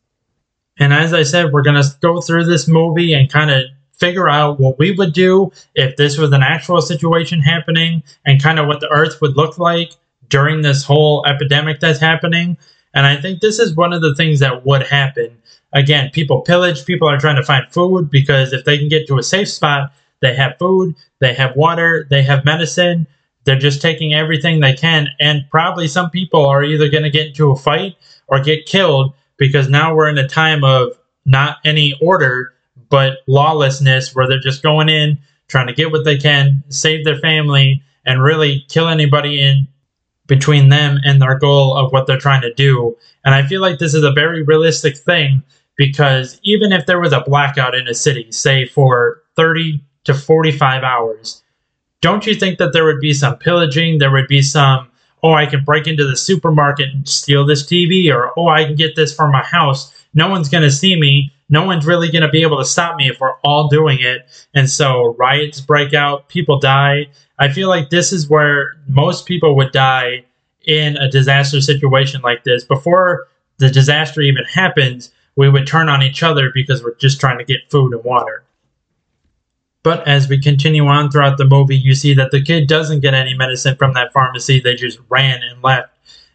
And 0.80 0.92
as 0.92 1.14
I 1.14 1.22
said, 1.22 1.52
we're 1.52 1.62
going 1.62 1.80
to 1.80 1.96
go 2.00 2.20
through 2.20 2.46
this 2.46 2.66
movie 2.66 3.12
and 3.12 3.30
kind 3.30 3.52
of 3.52 3.62
figure 3.98 4.28
out 4.28 4.60
what 4.60 4.78
we 4.78 4.92
would 4.92 5.12
do 5.12 5.52
if 5.74 5.96
this 5.96 6.18
was 6.18 6.32
an 6.32 6.42
actual 6.42 6.82
situation 6.82 7.40
happening 7.40 8.02
and 8.24 8.42
kind 8.42 8.58
of 8.58 8.66
what 8.66 8.80
the 8.80 8.90
earth 8.90 9.20
would 9.20 9.36
look 9.36 9.58
like 9.58 9.92
during 10.28 10.62
this 10.62 10.84
whole 10.84 11.24
epidemic 11.26 11.80
that's 11.80 12.00
happening. 12.00 12.56
And 12.94 13.06
I 13.06 13.16
think 13.16 13.40
this 13.40 13.58
is 13.58 13.74
one 13.74 13.92
of 13.92 14.02
the 14.02 14.14
things 14.14 14.40
that 14.40 14.64
would 14.64 14.82
happen 14.86 15.36
again, 15.74 16.10
people 16.10 16.40
pillage. 16.40 16.86
People 16.86 17.08
are 17.08 17.18
trying 17.18 17.36
to 17.36 17.42
find 17.42 17.70
food 17.70 18.08
because 18.08 18.52
if 18.52 18.64
they 18.64 18.78
can 18.78 18.88
get 18.88 19.06
to 19.08 19.18
a 19.18 19.22
safe 19.22 19.50
spot, 19.50 19.92
they 20.20 20.34
have 20.34 20.56
food, 20.58 20.94
they 21.20 21.34
have 21.34 21.54
water, 21.56 22.06
they 22.08 22.22
have 22.22 22.44
medicine. 22.44 23.06
They're 23.44 23.58
just 23.58 23.82
taking 23.82 24.14
everything 24.14 24.60
they 24.60 24.72
can. 24.72 25.08
And 25.20 25.44
probably 25.50 25.86
some 25.86 26.08
people 26.08 26.46
are 26.46 26.64
either 26.64 26.88
going 26.88 27.02
to 27.02 27.10
get 27.10 27.26
into 27.26 27.50
a 27.50 27.56
fight 27.56 27.96
or 28.28 28.40
get 28.40 28.64
killed 28.64 29.12
because 29.36 29.68
now 29.68 29.94
we're 29.94 30.08
in 30.08 30.16
a 30.16 30.28
time 30.28 30.64
of 30.64 30.92
not 31.26 31.58
any 31.64 31.94
order, 32.00 32.53
but 32.88 33.18
lawlessness 33.26 34.14
where 34.14 34.28
they're 34.28 34.40
just 34.40 34.62
going 34.62 34.88
in, 34.88 35.18
trying 35.48 35.66
to 35.66 35.74
get 35.74 35.92
what 35.92 36.04
they 36.04 36.16
can, 36.16 36.62
save 36.68 37.04
their 37.04 37.18
family, 37.18 37.82
and 38.06 38.22
really 38.22 38.64
kill 38.68 38.88
anybody 38.88 39.40
in 39.40 39.68
between 40.26 40.68
them 40.68 40.98
and 41.04 41.20
their 41.20 41.38
goal 41.38 41.76
of 41.76 41.92
what 41.92 42.06
they're 42.06 42.18
trying 42.18 42.42
to 42.42 42.54
do. 42.54 42.96
And 43.24 43.34
I 43.34 43.46
feel 43.46 43.60
like 43.60 43.78
this 43.78 43.94
is 43.94 44.04
a 44.04 44.12
very 44.12 44.42
realistic 44.42 44.96
thing 44.96 45.42
because 45.76 46.38
even 46.42 46.72
if 46.72 46.86
there 46.86 47.00
was 47.00 47.12
a 47.12 47.20
blackout 47.20 47.74
in 47.74 47.88
a 47.88 47.94
city, 47.94 48.30
say 48.30 48.66
for 48.66 49.22
30 49.36 49.82
to 50.04 50.14
45 50.14 50.82
hours, 50.82 51.42
don't 52.00 52.26
you 52.26 52.34
think 52.34 52.58
that 52.58 52.72
there 52.72 52.84
would 52.84 53.00
be 53.00 53.14
some 53.14 53.36
pillaging? 53.36 53.98
There 53.98 54.12
would 54.12 54.28
be 54.28 54.42
some, 54.42 54.90
oh, 55.22 55.32
I 55.32 55.46
can 55.46 55.64
break 55.64 55.86
into 55.86 56.06
the 56.06 56.16
supermarket 56.16 56.90
and 56.90 57.08
steal 57.08 57.46
this 57.46 57.64
TV, 57.66 58.14
or 58.14 58.38
oh, 58.38 58.48
I 58.48 58.64
can 58.64 58.76
get 58.76 58.94
this 58.94 59.14
for 59.14 59.28
my 59.28 59.42
house. 59.42 59.92
No 60.12 60.28
one's 60.28 60.48
going 60.48 60.62
to 60.62 60.70
see 60.70 60.98
me. 60.98 61.32
No 61.48 61.64
one's 61.64 61.86
really 61.86 62.10
going 62.10 62.22
to 62.22 62.28
be 62.28 62.42
able 62.42 62.58
to 62.58 62.64
stop 62.64 62.96
me 62.96 63.08
if 63.08 63.20
we're 63.20 63.36
all 63.44 63.68
doing 63.68 63.98
it. 64.00 64.26
And 64.54 64.68
so 64.68 65.14
riots 65.18 65.60
break 65.60 65.92
out, 65.92 66.28
people 66.28 66.58
die. 66.58 67.08
I 67.38 67.50
feel 67.50 67.68
like 67.68 67.90
this 67.90 68.12
is 68.12 68.28
where 68.28 68.76
most 68.88 69.26
people 69.26 69.56
would 69.56 69.72
die 69.72 70.24
in 70.66 70.96
a 70.96 71.10
disaster 71.10 71.60
situation 71.60 72.22
like 72.22 72.44
this. 72.44 72.64
Before 72.64 73.28
the 73.58 73.70
disaster 73.70 74.20
even 74.22 74.44
happens, 74.44 75.12
we 75.36 75.48
would 75.48 75.66
turn 75.66 75.88
on 75.88 76.02
each 76.02 76.22
other 76.22 76.50
because 76.54 76.82
we're 76.82 76.94
just 76.94 77.20
trying 77.20 77.38
to 77.38 77.44
get 77.44 77.70
food 77.70 77.92
and 77.92 78.04
water. 78.04 78.44
But 79.82 80.08
as 80.08 80.28
we 80.28 80.40
continue 80.40 80.86
on 80.86 81.10
throughout 81.10 81.36
the 81.36 81.44
movie, 81.44 81.76
you 81.76 81.94
see 81.94 82.14
that 82.14 82.30
the 82.30 82.42
kid 82.42 82.68
doesn't 82.68 83.00
get 83.00 83.12
any 83.12 83.34
medicine 83.34 83.76
from 83.76 83.92
that 83.92 84.14
pharmacy. 84.14 84.58
They 84.58 84.74
just 84.74 84.98
ran 85.10 85.42
and 85.42 85.62
left. 85.62 85.90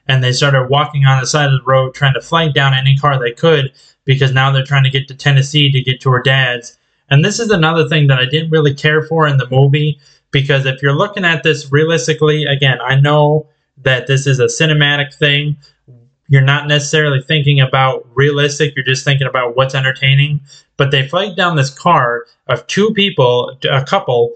And 0.07 0.23
they 0.23 0.31
started 0.31 0.69
walking 0.69 1.05
on 1.05 1.19
the 1.19 1.25
side 1.25 1.51
of 1.51 1.59
the 1.59 1.65
road 1.65 1.95
trying 1.95 2.13
to 2.13 2.21
flag 2.21 2.53
down 2.53 2.73
any 2.73 2.95
car 2.95 3.19
they 3.19 3.31
could 3.31 3.73
because 4.09 4.33
now 4.33 4.51
they're 4.51 4.63
trying 4.65 4.83
to 4.83 4.89
get 4.89 5.07
to 5.07 5.13
Tennessee 5.13 5.71
to 5.71 5.83
get 5.83 6.01
to 6.01 6.09
her 6.09 6.19
dad's. 6.19 6.75
And 7.11 7.23
this 7.23 7.39
is 7.39 7.51
another 7.51 7.87
thing 7.87 8.07
that 8.07 8.17
I 8.17 8.25
didn't 8.25 8.49
really 8.49 8.73
care 8.73 9.03
for 9.03 9.27
in 9.27 9.37
the 9.37 9.47
movie 9.51 9.99
because 10.31 10.65
if 10.65 10.81
you're 10.81 10.95
looking 10.95 11.25
at 11.25 11.43
this 11.43 11.71
realistically, 11.71 12.45
again, 12.45 12.79
I 12.81 12.95
know 12.95 13.45
that 13.83 14.07
this 14.07 14.25
is 14.25 14.39
a 14.39 14.45
cinematic 14.45 15.13
thing, 15.13 15.57
you're 16.27 16.41
not 16.41 16.67
necessarily 16.67 17.21
thinking 17.21 17.61
about 17.61 18.07
realistic, 18.15 18.75
you're 18.75 18.83
just 18.83 19.05
thinking 19.05 19.27
about 19.27 19.55
what's 19.55 19.75
entertaining. 19.75 20.41
But 20.75 20.89
they 20.89 21.07
flagged 21.07 21.37
down 21.37 21.55
this 21.55 21.69
car 21.69 22.25
of 22.47 22.65
two 22.65 22.91
people, 22.95 23.59
a 23.69 23.85
couple, 23.85 24.33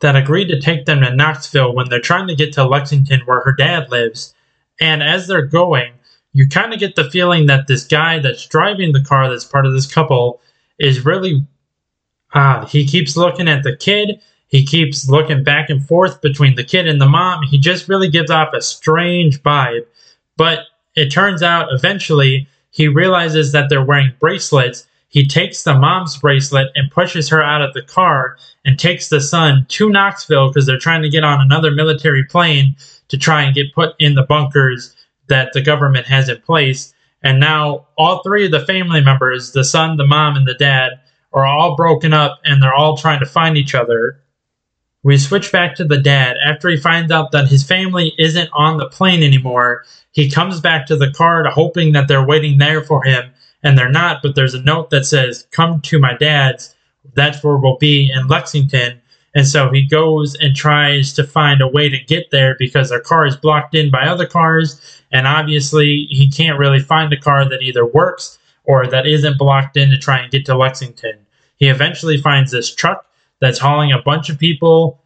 that 0.00 0.16
agreed 0.16 0.48
to 0.48 0.60
take 0.60 0.84
them 0.84 1.00
to 1.00 1.16
Knoxville 1.16 1.74
when 1.74 1.88
they're 1.88 1.98
trying 1.98 2.28
to 2.28 2.34
get 2.34 2.52
to 2.54 2.64
Lexington 2.68 3.20
where 3.20 3.40
her 3.40 3.52
dad 3.52 3.90
lives. 3.90 4.34
And 4.82 5.02
as 5.02 5.28
they're 5.28 5.46
going, 5.46 5.94
you 6.32 6.48
kind 6.48 6.72
of 6.72 6.80
get 6.80 6.96
the 6.96 7.10
feeling 7.10 7.46
that 7.46 7.66
this 7.66 7.84
guy 7.84 8.18
that's 8.18 8.46
driving 8.46 8.92
the 8.92 9.02
car 9.02 9.28
that's 9.28 9.44
part 9.44 9.66
of 9.66 9.72
this 9.72 9.92
couple 9.92 10.40
is 10.78 11.04
really 11.04 11.46
odd. 12.34 12.68
He 12.68 12.86
keeps 12.86 13.16
looking 13.16 13.48
at 13.48 13.62
the 13.62 13.76
kid, 13.76 14.20
He 14.48 14.64
keeps 14.64 15.08
looking 15.08 15.44
back 15.44 15.70
and 15.70 15.86
forth 15.86 16.20
between 16.20 16.56
the 16.56 16.64
kid 16.64 16.86
and 16.86 17.00
the 17.00 17.08
mom. 17.08 17.42
He 17.44 17.58
just 17.58 17.88
really 17.88 18.08
gives 18.08 18.30
off 18.30 18.52
a 18.54 18.60
strange 18.60 19.42
vibe. 19.42 19.86
But 20.36 20.60
it 20.94 21.10
turns 21.10 21.42
out 21.42 21.72
eventually 21.72 22.48
he 22.70 22.88
realizes 22.88 23.52
that 23.52 23.68
they're 23.68 23.84
wearing 23.84 24.12
bracelets. 24.18 24.86
He 25.08 25.26
takes 25.26 25.62
the 25.62 25.74
mom's 25.74 26.16
bracelet 26.18 26.68
and 26.74 26.90
pushes 26.90 27.28
her 27.28 27.42
out 27.42 27.62
of 27.62 27.74
the 27.74 27.82
car 27.82 28.38
and 28.64 28.78
takes 28.78 29.08
the 29.08 29.20
son 29.20 29.66
to 29.68 29.90
Knoxville 29.90 30.48
because 30.48 30.66
they're 30.66 30.78
trying 30.78 31.02
to 31.02 31.10
get 31.10 31.24
on 31.24 31.40
another 31.40 31.70
military 31.70 32.24
plane 32.24 32.76
to 33.08 33.18
try 33.18 33.42
and 33.42 33.54
get 33.54 33.74
put 33.74 33.94
in 33.98 34.14
the 34.14 34.22
bunkers 34.22 34.94
that 35.28 35.52
the 35.52 35.62
government 35.62 36.06
has 36.06 36.28
in 36.28 36.40
place. 36.40 36.94
And 37.22 37.38
now 37.38 37.86
all 37.96 38.22
three 38.22 38.46
of 38.46 38.50
the 38.50 38.66
family 38.66 39.00
members, 39.00 39.52
the 39.52 39.64
son, 39.64 39.96
the 39.96 40.06
mom, 40.06 40.36
and 40.36 40.46
the 40.46 40.54
dad, 40.54 41.00
are 41.32 41.46
all 41.46 41.76
broken 41.76 42.12
up 42.12 42.40
and 42.44 42.62
they're 42.62 42.74
all 42.74 42.96
trying 42.96 43.20
to 43.20 43.26
find 43.26 43.56
each 43.56 43.74
other. 43.74 44.20
We 45.02 45.18
switch 45.18 45.50
back 45.50 45.74
to 45.76 45.84
the 45.84 45.98
dad. 45.98 46.36
After 46.44 46.68
he 46.68 46.76
finds 46.76 47.10
out 47.10 47.32
that 47.32 47.48
his 47.48 47.64
family 47.64 48.12
isn't 48.18 48.50
on 48.52 48.76
the 48.76 48.88
plane 48.88 49.22
anymore, 49.22 49.84
he 50.12 50.30
comes 50.30 50.60
back 50.60 50.86
to 50.86 50.96
the 50.96 51.10
car 51.10 51.44
hoping 51.48 51.92
that 51.92 52.06
they're 52.06 52.26
waiting 52.26 52.58
there 52.58 52.82
for 52.82 53.02
him, 53.02 53.32
and 53.64 53.76
they're 53.76 53.88
not, 53.88 54.20
but 54.22 54.36
there's 54.36 54.54
a 54.54 54.62
note 54.62 54.90
that 54.90 55.06
says, 55.06 55.46
Come 55.50 55.80
to 55.82 55.98
my 55.98 56.14
dad's. 56.16 56.74
That's 57.14 57.42
where 57.42 57.56
we'll 57.56 57.78
be 57.78 58.12
in 58.12 58.28
Lexington. 58.28 59.01
And 59.34 59.48
so 59.48 59.70
he 59.70 59.86
goes 59.86 60.34
and 60.36 60.54
tries 60.54 61.12
to 61.14 61.24
find 61.24 61.62
a 61.62 61.68
way 61.68 61.88
to 61.88 61.98
get 61.98 62.30
there 62.30 62.54
because 62.58 62.90
their 62.90 63.00
car 63.00 63.26
is 63.26 63.36
blocked 63.36 63.74
in 63.74 63.90
by 63.90 64.06
other 64.06 64.26
cars. 64.26 64.80
And 65.10 65.26
obviously, 65.26 66.06
he 66.10 66.30
can't 66.30 66.58
really 66.58 66.80
find 66.80 67.12
a 67.12 67.20
car 67.20 67.48
that 67.48 67.62
either 67.62 67.86
works 67.86 68.38
or 68.64 68.86
that 68.86 69.06
isn't 69.06 69.38
blocked 69.38 69.76
in 69.76 69.90
to 69.90 69.98
try 69.98 70.18
and 70.18 70.30
get 70.30 70.44
to 70.46 70.56
Lexington. 70.56 71.18
He 71.56 71.68
eventually 71.68 72.18
finds 72.18 72.50
this 72.50 72.74
truck 72.74 73.06
that's 73.40 73.58
hauling 73.58 73.92
a 73.92 74.02
bunch 74.02 74.28
of 74.28 74.38
people 74.38 75.02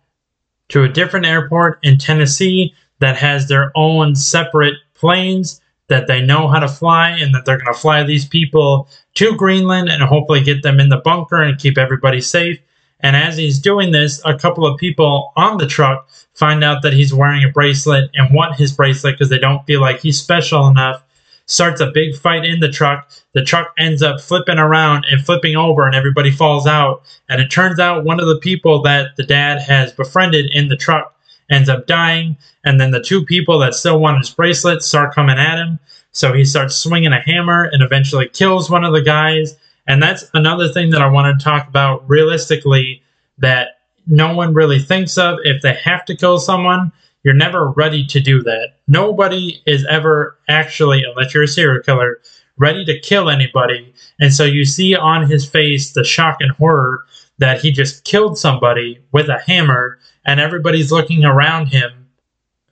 to 0.68 0.82
a 0.82 0.88
different 0.88 1.26
airport 1.26 1.78
in 1.82 1.98
Tennessee 1.98 2.74
that 2.98 3.16
has 3.16 3.48
their 3.48 3.70
own 3.76 4.16
separate 4.16 4.74
planes 4.94 5.60
that 5.88 6.08
they 6.08 6.20
know 6.20 6.48
how 6.48 6.58
to 6.58 6.68
fly 6.68 7.10
and 7.10 7.34
that 7.34 7.44
they're 7.44 7.58
going 7.58 7.72
to 7.72 7.78
fly 7.78 8.02
these 8.02 8.26
people 8.26 8.88
to 9.14 9.36
Greenland 9.36 9.88
and 9.88 10.02
hopefully 10.02 10.42
get 10.42 10.62
them 10.62 10.80
in 10.80 10.88
the 10.88 10.96
bunker 10.96 11.42
and 11.42 11.60
keep 11.60 11.78
everybody 11.78 12.20
safe. 12.20 12.58
And 13.00 13.14
as 13.14 13.36
he's 13.36 13.58
doing 13.58 13.92
this, 13.92 14.20
a 14.24 14.38
couple 14.38 14.66
of 14.66 14.78
people 14.78 15.32
on 15.36 15.58
the 15.58 15.66
truck 15.66 16.08
find 16.34 16.64
out 16.64 16.82
that 16.82 16.92
he's 16.92 17.14
wearing 17.14 17.44
a 17.44 17.50
bracelet 17.50 18.10
and 18.14 18.34
want 18.34 18.56
his 18.56 18.72
bracelet 18.72 19.14
because 19.14 19.28
they 19.28 19.38
don't 19.38 19.64
feel 19.66 19.80
like 19.80 20.00
he's 20.00 20.20
special 20.20 20.66
enough. 20.66 21.02
Starts 21.46 21.80
a 21.80 21.92
big 21.92 22.16
fight 22.16 22.44
in 22.44 22.60
the 22.60 22.70
truck. 22.70 23.08
The 23.32 23.44
truck 23.44 23.72
ends 23.78 24.02
up 24.02 24.20
flipping 24.20 24.58
around 24.58 25.04
and 25.08 25.24
flipping 25.24 25.56
over, 25.56 25.86
and 25.86 25.94
everybody 25.94 26.32
falls 26.32 26.66
out. 26.66 27.02
And 27.28 27.40
it 27.40 27.50
turns 27.50 27.78
out 27.78 28.04
one 28.04 28.18
of 28.18 28.26
the 28.26 28.38
people 28.38 28.82
that 28.82 29.14
the 29.16 29.22
dad 29.22 29.62
has 29.62 29.92
befriended 29.92 30.50
in 30.52 30.68
the 30.68 30.76
truck 30.76 31.14
ends 31.48 31.68
up 31.68 31.86
dying. 31.86 32.36
And 32.64 32.80
then 32.80 32.90
the 32.90 33.02
two 33.02 33.24
people 33.24 33.58
that 33.60 33.74
still 33.74 34.00
want 34.00 34.18
his 34.18 34.30
bracelet 34.30 34.82
start 34.82 35.14
coming 35.14 35.38
at 35.38 35.58
him. 35.58 35.78
So 36.10 36.32
he 36.32 36.44
starts 36.44 36.74
swinging 36.74 37.12
a 37.12 37.20
hammer 37.20 37.64
and 37.64 37.82
eventually 37.82 38.28
kills 38.28 38.70
one 38.70 38.84
of 38.84 38.92
the 38.92 39.02
guys. 39.02 39.54
And 39.86 40.02
that's 40.02 40.24
another 40.34 40.68
thing 40.68 40.90
that 40.90 41.02
I 41.02 41.08
want 41.08 41.38
to 41.38 41.44
talk 41.44 41.68
about 41.68 42.08
realistically 42.08 43.02
that 43.38 43.80
no 44.06 44.34
one 44.34 44.54
really 44.54 44.78
thinks 44.78 45.16
of. 45.18 45.38
If 45.44 45.62
they 45.62 45.74
have 45.74 46.04
to 46.06 46.16
kill 46.16 46.38
someone, 46.38 46.92
you're 47.22 47.34
never 47.34 47.70
ready 47.70 48.06
to 48.06 48.20
do 48.20 48.42
that. 48.42 48.76
Nobody 48.86 49.62
is 49.66 49.84
ever 49.90 50.38
actually, 50.48 51.04
unless 51.04 51.34
you're 51.34 51.42
a 51.42 51.48
serial 51.48 51.82
killer, 51.82 52.20
ready 52.56 52.84
to 52.84 53.00
kill 53.00 53.28
anybody. 53.28 53.92
And 54.18 54.32
so 54.32 54.44
you 54.44 54.64
see 54.64 54.94
on 54.96 55.28
his 55.28 55.48
face 55.48 55.92
the 55.92 56.04
shock 56.04 56.38
and 56.40 56.52
horror 56.52 57.04
that 57.38 57.60
he 57.60 57.70
just 57.70 58.04
killed 58.04 58.38
somebody 58.38 58.98
with 59.12 59.28
a 59.28 59.40
hammer, 59.46 59.98
and 60.24 60.40
everybody's 60.40 60.90
looking 60.90 61.24
around 61.24 61.66
him 61.66 62.08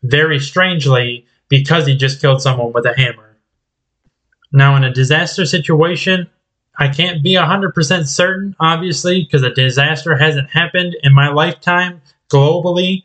very 0.02 0.38
strangely 0.40 1.26
because 1.48 1.86
he 1.86 1.96
just 1.96 2.20
killed 2.20 2.40
someone 2.40 2.72
with 2.72 2.86
a 2.86 2.94
hammer. 2.96 3.36
Now, 4.52 4.76
in 4.76 4.84
a 4.84 4.92
disaster 4.92 5.44
situation, 5.44 6.30
I 6.76 6.88
can't 6.88 7.22
be 7.22 7.34
100% 7.34 8.06
certain, 8.06 8.56
obviously, 8.58 9.22
because 9.22 9.42
a 9.42 9.54
disaster 9.54 10.16
hasn't 10.16 10.50
happened 10.50 10.96
in 11.02 11.14
my 11.14 11.28
lifetime 11.28 12.02
globally. 12.28 13.04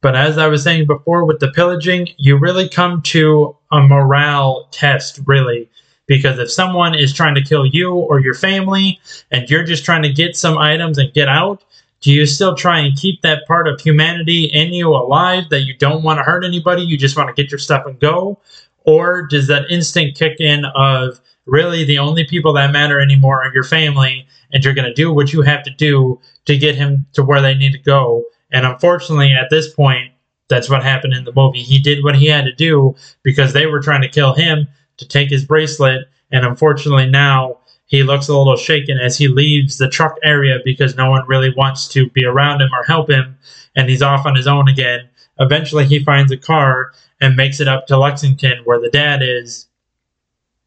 But 0.00 0.16
as 0.16 0.38
I 0.38 0.48
was 0.48 0.62
saying 0.62 0.86
before 0.86 1.24
with 1.24 1.40
the 1.40 1.52
pillaging, 1.52 2.08
you 2.18 2.36
really 2.36 2.68
come 2.68 3.00
to 3.02 3.56
a 3.72 3.80
morale 3.80 4.68
test, 4.70 5.20
really. 5.26 5.70
Because 6.06 6.38
if 6.38 6.50
someone 6.50 6.94
is 6.94 7.14
trying 7.14 7.34
to 7.36 7.42
kill 7.42 7.64
you 7.64 7.94
or 7.94 8.20
your 8.20 8.34
family 8.34 9.00
and 9.30 9.48
you're 9.48 9.64
just 9.64 9.84
trying 9.84 10.02
to 10.02 10.12
get 10.12 10.36
some 10.36 10.58
items 10.58 10.98
and 10.98 11.12
get 11.14 11.28
out, 11.28 11.64
do 12.02 12.12
you 12.12 12.26
still 12.26 12.54
try 12.54 12.80
and 12.80 12.98
keep 12.98 13.22
that 13.22 13.46
part 13.46 13.66
of 13.66 13.80
humanity 13.80 14.44
in 14.44 14.74
you 14.74 14.90
alive 14.90 15.44
that 15.48 15.62
you 15.62 15.74
don't 15.74 16.02
want 16.02 16.18
to 16.18 16.22
hurt 16.22 16.44
anybody? 16.44 16.82
You 16.82 16.98
just 16.98 17.16
want 17.16 17.34
to 17.34 17.42
get 17.42 17.50
your 17.50 17.58
stuff 17.58 17.86
and 17.86 17.98
go? 17.98 18.38
Or 18.84 19.22
does 19.22 19.46
that 19.46 19.70
instinct 19.70 20.18
kick 20.18 20.38
in 20.38 20.66
of 20.66 21.18
really 21.46 21.84
the 21.84 21.98
only 21.98 22.24
people 22.24 22.52
that 22.54 22.72
matter 22.72 23.00
anymore 23.00 23.42
are 23.42 23.52
your 23.52 23.64
family 23.64 24.26
and 24.52 24.64
you're 24.64 24.74
going 24.74 24.88
to 24.88 24.94
do 24.94 25.12
what 25.12 25.32
you 25.32 25.42
have 25.42 25.62
to 25.64 25.70
do 25.70 26.20
to 26.46 26.56
get 26.56 26.74
him 26.74 27.06
to 27.12 27.22
where 27.22 27.42
they 27.42 27.54
need 27.54 27.72
to 27.72 27.78
go? 27.78 28.24
And 28.52 28.64
unfortunately, 28.64 29.32
at 29.32 29.50
this 29.50 29.72
point, 29.72 30.12
that's 30.48 30.68
what 30.70 30.82
happened 30.82 31.14
in 31.14 31.24
the 31.24 31.32
movie. 31.32 31.62
He 31.62 31.78
did 31.78 32.04
what 32.04 32.16
he 32.16 32.26
had 32.26 32.44
to 32.44 32.52
do 32.52 32.94
because 33.22 33.52
they 33.52 33.66
were 33.66 33.80
trying 33.80 34.02
to 34.02 34.08
kill 34.08 34.34
him 34.34 34.68
to 34.98 35.08
take 35.08 35.30
his 35.30 35.44
bracelet. 35.44 36.08
And 36.30 36.44
unfortunately, 36.44 37.08
now 37.08 37.58
he 37.86 38.02
looks 38.02 38.28
a 38.28 38.36
little 38.36 38.56
shaken 38.56 38.98
as 38.98 39.18
he 39.18 39.28
leaves 39.28 39.78
the 39.78 39.88
truck 39.88 40.16
area 40.22 40.58
because 40.64 40.96
no 40.96 41.10
one 41.10 41.26
really 41.26 41.52
wants 41.56 41.88
to 41.88 42.08
be 42.10 42.24
around 42.24 42.60
him 42.60 42.70
or 42.72 42.84
help 42.84 43.10
him. 43.10 43.36
And 43.76 43.88
he's 43.88 44.02
off 44.02 44.26
on 44.26 44.36
his 44.36 44.46
own 44.46 44.68
again. 44.68 45.08
Eventually, 45.40 45.84
he 45.84 46.04
finds 46.04 46.30
a 46.30 46.36
car 46.36 46.92
and 47.20 47.36
makes 47.36 47.60
it 47.60 47.68
up 47.68 47.86
to 47.86 47.98
Lexington 47.98 48.60
where 48.64 48.80
the 48.80 48.90
dad 48.90 49.20
is. 49.22 49.66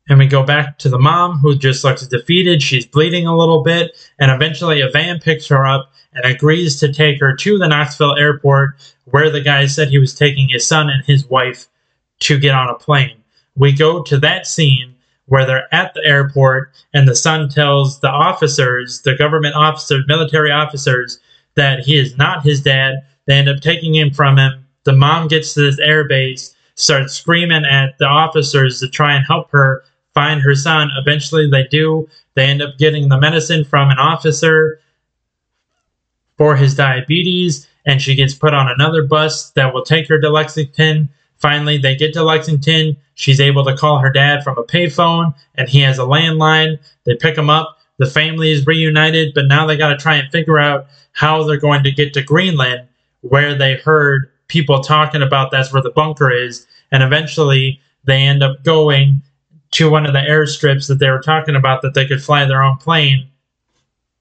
And 0.10 0.20
we 0.20 0.28
go 0.28 0.44
back 0.44 0.78
to 0.80 0.90
the 0.90 1.00
mom 1.00 1.40
who 1.40 1.56
just 1.56 1.84
looks 1.84 2.08
defeated. 2.08 2.62
She's 2.62 2.86
bleeding 2.86 3.28
a 3.28 3.36
little 3.36 3.64
bit. 3.64 3.92
And 4.20 4.32
eventually, 4.32 4.82
a 4.82 4.90
van 4.90 5.20
picks 5.20 5.48
her 5.48 5.66
up 5.66 5.92
and 6.14 6.24
agrees 6.26 6.80
to 6.80 6.94
take 6.94 7.20
her 7.20 7.36
to 7.36 7.58
the 7.58 7.68
Knoxville 7.68 8.18
airport 8.18 8.94
where 9.06 9.30
the 9.30 9.42
guy 9.42 9.66
said 9.66 9.90
he 9.90 10.00
was 10.00 10.16
taking 10.16 10.48
his 10.50 10.66
son 10.66 10.90
and 10.90 11.04
his 11.06 11.26
wife 11.26 11.68
to 12.20 12.40
get 12.40 12.56
on 12.56 12.70
a 12.70 12.76
plane 12.76 13.24
we 13.58 13.74
go 13.74 14.04
to 14.04 14.18
that 14.20 14.48
scene 14.48 14.96
where 15.26 15.46
they're 15.46 15.74
at 15.74 15.94
the 15.94 16.06
airport 16.06 16.72
and 16.94 17.08
the 17.08 17.16
son 17.16 17.50
tells 17.50 18.00
the 18.00 18.10
officers, 18.10 19.02
the 19.02 19.16
government 19.16 19.56
officers, 19.56 20.06
military 20.08 20.52
officers, 20.52 21.20
that 21.56 21.80
he 21.80 21.98
is 21.98 22.18
not 22.18 22.44
his 22.44 22.62
dad. 22.62 22.96
They 23.26 23.34
end 23.34 23.50
up 23.50 23.60
taking 23.60 23.96
him 23.96 24.12
from 24.12 24.38
him. 24.38 24.66
The 24.84 24.94
mom 24.94 25.28
gets 25.28 25.54
to 25.56 25.62
this 25.62 25.80
airbase, 25.80 26.54
starts 26.76 27.14
screaming 27.14 27.66
at 27.66 27.98
the 27.98 28.06
officers 28.06 28.80
to 28.80 28.88
try 28.88 29.16
and 29.16 29.26
help 29.26 29.52
her 29.52 29.84
find 30.18 30.42
her 30.42 30.56
son. 30.56 30.90
Eventually, 30.98 31.48
they 31.48 31.68
do. 31.68 32.10
They 32.34 32.46
end 32.46 32.64
up 32.64 32.80
getting 32.80 33.08
the 33.08 33.20
medicine 33.20 33.64
from 33.64 33.92
an 33.92 34.00
officer 34.00 34.80
for 36.40 36.56
his 36.56 36.74
diabetes, 36.74 37.68
and 37.86 38.02
she 38.02 38.16
gets 38.16 38.34
put 38.34 38.52
on 38.52 38.68
another 38.68 39.04
bus 39.04 39.52
that 39.52 39.76
will 39.76 39.84
take 39.84 40.08
her 40.08 40.20
to 40.20 40.32
Lexington. 40.32 41.08
Finally, 41.38 41.78
they 41.78 41.96
get 41.96 42.14
to 42.14 42.24
Lexington. 42.24 42.98
She's 43.14 43.40
able 43.40 43.64
to 43.66 43.78
call 43.78 44.00
her 44.00 44.12
dad 44.12 44.44
from 44.44 44.58
a 44.58 44.64
payphone, 44.64 45.36
and 45.54 45.70
he 45.70 45.82
has 45.82 46.00
a 46.00 46.02
landline. 46.02 46.80
They 47.04 47.14
pick 47.14 47.38
him 47.38 47.52
up. 47.52 47.78
The 48.00 48.08
family 48.08 48.52
is 48.52 48.66
reunited, 48.66 49.36
but 49.36 49.46
now 49.46 49.68
they 49.68 49.78
got 49.78 49.90
to 49.90 49.98
try 49.98 50.16
and 50.16 50.32
figure 50.32 50.58
out 50.58 50.88
how 51.12 51.44
they're 51.44 51.60
going 51.60 51.84
to 51.84 51.92
get 51.92 52.16
to 52.16 52.24
Greenland, 52.24 52.88
where 53.22 53.54
they 53.54 53.76
heard 53.76 54.32
people 54.48 54.80
talking 54.82 55.22
about 55.22 55.52
that's 55.52 55.72
where 55.72 55.84
the 55.84 55.92
bunker 55.92 56.32
is. 56.32 56.66
And 56.92 57.04
eventually, 57.04 57.80
they 58.06 58.22
end 58.24 58.42
up 58.42 58.64
going 58.64 59.22
to 59.72 59.90
one 59.90 60.06
of 60.06 60.14
the 60.14 60.20
airstrips 60.20 60.88
that 60.88 61.00
they 61.00 61.10
were 61.10 61.22
talking 61.22 61.56
about 61.56 61.82
that 61.82 61.94
they 61.94 62.06
could 62.06 62.24
fly 62.24 62.46
their 62.46 62.64
own 62.64 62.78
plane, 62.78 63.28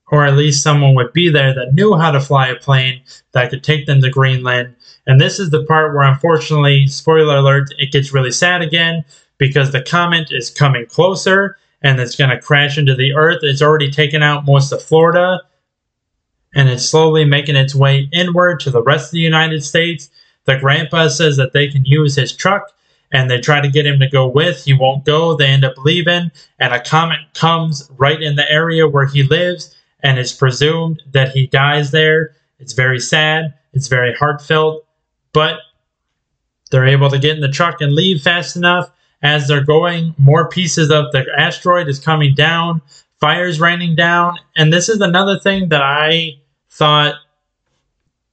or 0.08 0.24
at 0.24 0.36
least 0.36 0.62
someone 0.62 0.94
would 0.94 1.12
be 1.12 1.28
there 1.28 1.54
that 1.54 1.74
knew 1.74 1.96
how 1.96 2.10
to 2.10 2.20
fly 2.20 2.48
a 2.48 2.56
plane 2.56 3.00
that 3.32 3.50
could 3.50 3.62
take 3.62 3.86
them 3.86 4.00
to 4.00 4.10
Greenland 4.10 4.74
and 5.06 5.20
this 5.20 5.38
is 5.38 5.50
the 5.50 5.64
part 5.64 5.94
where, 5.94 6.02
unfortunately, 6.02 6.86
spoiler 6.88 7.36
alert, 7.36 7.72
it 7.78 7.92
gets 7.92 8.12
really 8.12 8.32
sad 8.32 8.60
again 8.60 9.04
because 9.38 9.70
the 9.70 9.82
comet 9.82 10.32
is 10.32 10.50
coming 10.50 10.86
closer 10.86 11.56
and 11.82 12.00
it's 12.00 12.16
going 12.16 12.30
to 12.30 12.40
crash 12.40 12.76
into 12.76 12.94
the 12.94 13.14
earth. 13.14 13.38
It's 13.42 13.62
already 13.62 13.90
taken 13.90 14.22
out 14.22 14.44
most 14.44 14.72
of 14.72 14.82
Florida 14.82 15.42
and 16.54 16.68
it's 16.68 16.88
slowly 16.88 17.24
making 17.24 17.56
its 17.56 17.74
way 17.74 18.08
inward 18.12 18.60
to 18.60 18.70
the 18.70 18.82
rest 18.82 19.06
of 19.06 19.12
the 19.12 19.20
United 19.20 19.62
States. 19.62 20.10
The 20.44 20.58
grandpa 20.58 21.08
says 21.08 21.36
that 21.36 21.52
they 21.52 21.68
can 21.68 21.84
use 21.84 22.16
his 22.16 22.34
truck 22.34 22.72
and 23.12 23.30
they 23.30 23.40
try 23.40 23.60
to 23.60 23.70
get 23.70 23.86
him 23.86 24.00
to 24.00 24.08
go 24.08 24.26
with. 24.26 24.64
He 24.64 24.72
won't 24.72 25.04
go. 25.04 25.36
They 25.36 25.46
end 25.46 25.64
up 25.64 25.78
leaving, 25.78 26.30
and 26.58 26.74
a 26.74 26.82
comet 26.82 27.20
comes 27.34 27.90
right 27.96 28.20
in 28.20 28.36
the 28.36 28.50
area 28.50 28.88
where 28.88 29.06
he 29.06 29.22
lives, 29.22 29.76
and 30.02 30.18
it's 30.18 30.32
presumed 30.32 31.02
that 31.12 31.30
he 31.30 31.46
dies 31.46 31.90
there. 31.90 32.34
It's 32.58 32.72
very 32.72 33.00
sad. 33.00 33.54
It's 33.72 33.88
very 33.88 34.14
heartfelt 34.14 34.86
but 35.36 35.58
they're 36.70 36.86
able 36.86 37.10
to 37.10 37.18
get 37.18 37.34
in 37.36 37.42
the 37.42 37.50
truck 37.50 37.82
and 37.82 37.92
leave 37.92 38.22
fast 38.22 38.56
enough. 38.56 38.90
As 39.22 39.46
they're 39.48 39.62
going, 39.62 40.14
more 40.16 40.48
pieces 40.48 40.90
of 40.90 41.12
the 41.12 41.26
asteroid 41.36 41.86
is 41.88 41.98
coming 41.98 42.34
down, 42.34 42.80
fire's 43.20 43.60
raining 43.60 43.94
down, 43.96 44.38
and 44.56 44.72
this 44.72 44.88
is 44.88 45.02
another 45.02 45.38
thing 45.38 45.68
that 45.68 45.82
I 45.82 46.38
thought 46.70 47.16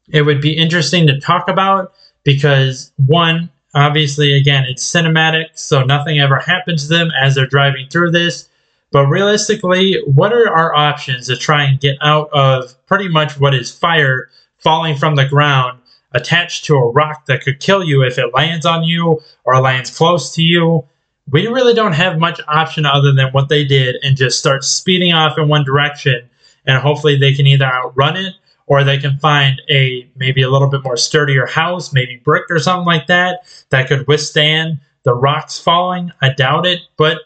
it 0.08 0.22
would 0.22 0.39
be 0.39 0.53
interesting 0.53 1.08
to 1.08 1.20
talk 1.20 1.50
about 1.50 1.92
because 2.24 2.94
one, 3.06 3.50
obviously, 3.74 4.34
again, 4.34 4.65
it's 4.65 4.89
cinematic, 4.89 5.46
so 5.56 5.84
nothing 5.84 6.20
ever 6.20 6.39
happens 6.39 6.84
to 6.84 6.89
them 6.89 7.10
as 7.20 7.36
they're 7.36 7.46
driving 7.46 7.88
through 7.89 8.12
this. 8.12 8.50
But 8.92 9.08
realistically, 9.08 10.01
what 10.06 10.34
are 10.34 10.48
our 10.50 10.75
options 10.75 11.27
to 11.27 11.36
try 11.36 11.63
and 11.63 11.80
get 11.80 11.98
out 12.01 12.30
of 12.32 12.75
pretty 12.86 13.08
much 13.08 13.39
what 13.39 13.56
is 13.56 13.72
fire 13.72 14.30
falling 14.60 14.96
from 14.96 15.15
the 15.15 15.27
ground 15.27 15.80
attached 16.12 16.65
to 16.65 16.75
a 16.75 16.92
rock 16.92 17.25
that 17.25 17.42
could 17.42 17.60
kill 17.60 17.84
you 17.84 18.03
if 18.03 18.20
it 18.20 18.36
lands 18.36 18.68
on 18.68 18.84
you 18.84 19.20
or 19.46 19.60
lands 19.60 19.96
close 19.96 20.34
to 20.36 20.44
you? 20.44 20.86
We 21.32 21.48
really 21.48 21.74
don't 21.74 21.94
have 21.94 22.20
much 22.20 22.39
option 22.48 22.86
other 22.86 23.13
than 23.13 23.32
what 23.32 23.50
they 23.50 23.65
did 23.65 23.96
and 24.03 24.15
just 24.15 24.38
start 24.38 24.63
speeding 24.63 25.13
off 25.13 25.38
in 25.39 25.48
one 25.48 25.63
direction. 25.63 26.30
And 26.68 26.82
hopefully 26.82 27.18
they 27.18 27.34
can 27.34 27.48
either 27.48 27.65
outrun 27.65 28.15
it 28.15 28.36
or 28.67 28.84
they 28.84 28.98
can 28.98 29.17
find 29.20 29.62
a 29.70 30.10
maybe 30.15 30.41
a 30.41 30.50
little 30.50 30.70
bit 30.70 30.84
more 30.84 30.98
sturdier 30.98 31.46
house, 31.46 31.93
maybe 31.93 32.17
brick 32.17 32.46
or 32.50 32.60
something 32.60 32.86
like 32.86 33.08
that, 33.08 33.43
that 33.70 33.88
could 33.88 34.08
withstand 34.08 34.79
the 35.03 35.13
rocks 35.13 35.60
falling. 35.60 36.12
I 36.22 36.34
doubt 36.34 36.65
it, 36.65 36.79
but 36.98 37.20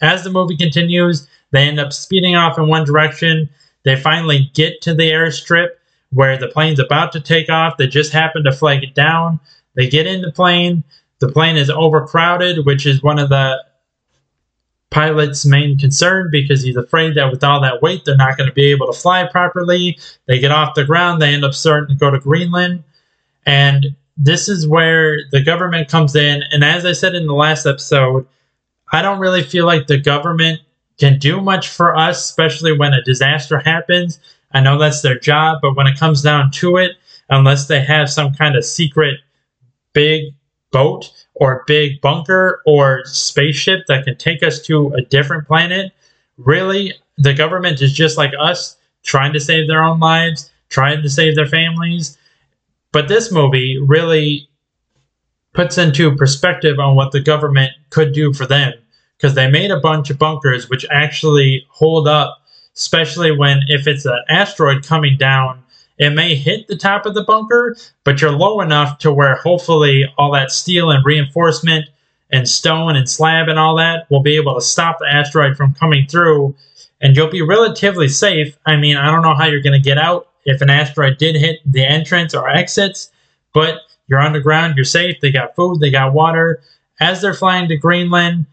as 0.00 0.24
the 0.24 0.30
movie 0.30 0.56
continues, 0.56 1.28
they 1.52 1.68
end 1.68 1.78
up 1.78 1.92
speeding 1.92 2.34
off 2.34 2.58
in 2.58 2.68
one 2.68 2.84
direction. 2.84 3.48
They 3.84 3.96
finally 3.96 4.50
get 4.54 4.82
to 4.82 4.94
the 4.94 5.10
airstrip 5.10 5.68
where 6.10 6.36
the 6.36 6.48
plane's 6.48 6.80
about 6.80 7.12
to 7.12 7.20
take 7.20 7.48
off. 7.48 7.76
They 7.76 7.86
just 7.86 8.12
happen 8.12 8.44
to 8.44 8.52
flag 8.52 8.82
it 8.82 8.94
down. 8.94 9.40
They 9.76 9.88
get 9.88 10.06
in 10.06 10.22
the 10.22 10.32
plane. 10.32 10.84
The 11.20 11.30
plane 11.30 11.56
is 11.56 11.70
overcrowded, 11.70 12.66
which 12.66 12.86
is 12.86 13.02
one 13.02 13.18
of 13.18 13.28
the 13.28 13.64
pilot's 14.94 15.44
main 15.44 15.76
concern 15.76 16.28
because 16.30 16.62
he's 16.62 16.76
afraid 16.76 17.16
that 17.16 17.30
with 17.30 17.42
all 17.42 17.60
that 17.60 17.82
weight, 17.82 18.04
they're 18.04 18.16
not 18.16 18.38
going 18.38 18.48
to 18.48 18.54
be 18.54 18.70
able 18.70 18.86
to 18.86 18.98
fly 18.98 19.26
properly. 19.26 19.98
They 20.26 20.38
get 20.38 20.52
off 20.52 20.76
the 20.76 20.84
ground, 20.84 21.20
they 21.20 21.34
end 21.34 21.44
up 21.44 21.52
starting 21.52 21.88
to 21.88 21.98
go 21.98 22.12
to 22.12 22.20
Greenland. 22.20 22.84
And 23.44 23.96
this 24.16 24.48
is 24.48 24.68
where 24.68 25.18
the 25.32 25.42
government 25.42 25.88
comes 25.88 26.14
in. 26.14 26.44
And 26.52 26.62
as 26.62 26.86
I 26.86 26.92
said 26.92 27.16
in 27.16 27.26
the 27.26 27.34
last 27.34 27.66
episode, 27.66 28.26
I 28.92 29.02
don't 29.02 29.18
really 29.18 29.42
feel 29.42 29.66
like 29.66 29.88
the 29.88 29.98
government 29.98 30.60
can 30.98 31.18
do 31.18 31.40
much 31.40 31.68
for 31.68 31.96
us, 31.96 32.20
especially 32.30 32.78
when 32.78 32.94
a 32.94 33.02
disaster 33.02 33.58
happens. 33.58 34.20
I 34.52 34.60
know 34.60 34.78
that's 34.78 35.02
their 35.02 35.18
job, 35.18 35.58
but 35.60 35.76
when 35.76 35.88
it 35.88 35.98
comes 35.98 36.22
down 36.22 36.52
to 36.52 36.76
it, 36.76 36.92
unless 37.28 37.66
they 37.66 37.80
have 37.80 38.08
some 38.08 38.32
kind 38.32 38.54
of 38.54 38.64
secret 38.64 39.18
big 39.92 40.34
boat 40.74 41.10
or 41.34 41.62
big 41.68 42.00
bunker 42.00 42.60
or 42.66 43.04
spaceship 43.06 43.86
that 43.86 44.04
can 44.04 44.16
take 44.16 44.42
us 44.42 44.60
to 44.60 44.92
a 44.94 45.02
different 45.02 45.46
planet. 45.46 45.92
Really, 46.36 46.92
the 47.16 47.32
government 47.32 47.80
is 47.80 47.92
just 47.92 48.18
like 48.18 48.32
us, 48.38 48.76
trying 49.04 49.32
to 49.32 49.40
save 49.40 49.68
their 49.68 49.84
own 49.84 50.00
lives, 50.00 50.50
trying 50.68 51.00
to 51.02 51.08
save 51.08 51.36
their 51.36 51.46
families. 51.46 52.18
But 52.92 53.08
this 53.08 53.30
movie 53.30 53.78
really 53.78 54.48
puts 55.52 55.78
into 55.78 56.14
perspective 56.16 56.80
on 56.80 56.96
what 56.96 57.12
the 57.12 57.20
government 57.20 57.70
could 57.90 58.12
do 58.12 58.32
for 58.32 58.44
them 58.44 58.74
because 59.16 59.34
they 59.34 59.48
made 59.48 59.70
a 59.70 59.80
bunch 59.80 60.10
of 60.10 60.18
bunkers 60.18 60.68
which 60.68 60.84
actually 60.90 61.64
hold 61.70 62.08
up, 62.08 62.42
especially 62.74 63.30
when 63.30 63.60
if 63.68 63.86
it's 63.86 64.04
an 64.04 64.18
asteroid 64.28 64.84
coming 64.84 65.16
down 65.16 65.63
it 65.98 66.10
may 66.10 66.34
hit 66.34 66.66
the 66.66 66.76
top 66.76 67.06
of 67.06 67.14
the 67.14 67.24
bunker, 67.24 67.76
but 68.02 68.20
you're 68.20 68.32
low 68.32 68.60
enough 68.60 68.98
to 68.98 69.12
where 69.12 69.36
hopefully 69.36 70.04
all 70.18 70.32
that 70.32 70.50
steel 70.50 70.90
and 70.90 71.04
reinforcement 71.04 71.88
and 72.30 72.48
stone 72.48 72.96
and 72.96 73.08
slab 73.08 73.48
and 73.48 73.58
all 73.58 73.76
that 73.76 74.10
will 74.10 74.22
be 74.22 74.36
able 74.36 74.54
to 74.54 74.60
stop 74.60 74.98
the 74.98 75.06
asteroid 75.06 75.56
from 75.56 75.74
coming 75.74 76.06
through 76.06 76.54
and 77.00 77.16
you'll 77.16 77.28
be 77.28 77.42
relatively 77.42 78.08
safe. 78.08 78.58
I 78.66 78.76
mean, 78.76 78.96
I 78.96 79.10
don't 79.10 79.22
know 79.22 79.34
how 79.34 79.46
you're 79.46 79.62
going 79.62 79.80
to 79.80 79.88
get 79.88 79.98
out 79.98 80.28
if 80.44 80.60
an 80.60 80.70
asteroid 80.70 81.18
did 81.18 81.36
hit 81.36 81.60
the 81.64 81.84
entrance 81.84 82.34
or 82.34 82.48
exits, 82.48 83.10
but 83.52 83.80
you're 84.08 84.20
underground, 84.20 84.76
you're 84.76 84.84
safe. 84.84 85.20
They 85.20 85.30
got 85.30 85.54
food, 85.54 85.80
they 85.80 85.90
got 85.90 86.12
water. 86.12 86.62
As 87.00 87.20
they're 87.20 87.34
flying 87.34 87.68
to 87.68 87.76
Greenland, 87.76 88.46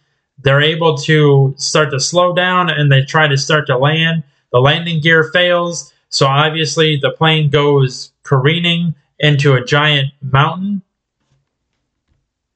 they're 0.43 0.61
able 0.61 0.97
to 0.99 1.53
start 1.57 1.91
to 1.91 1.99
slow 1.99 2.33
down 2.33 2.69
and 2.69 2.91
they 2.91 3.03
try 3.03 3.27
to 3.27 3.37
start 3.37 3.67
to 3.67 3.77
land. 3.77 4.23
The 4.51 4.59
landing 4.59 5.01
gear 5.01 5.23
fails 5.31 5.90
so 6.11 6.27
obviously 6.27 6.97
the 6.97 7.11
plane 7.11 7.49
goes 7.49 8.11
careening 8.23 8.93
into 9.17 9.53
a 9.53 9.63
giant 9.63 10.11
mountain. 10.21 10.81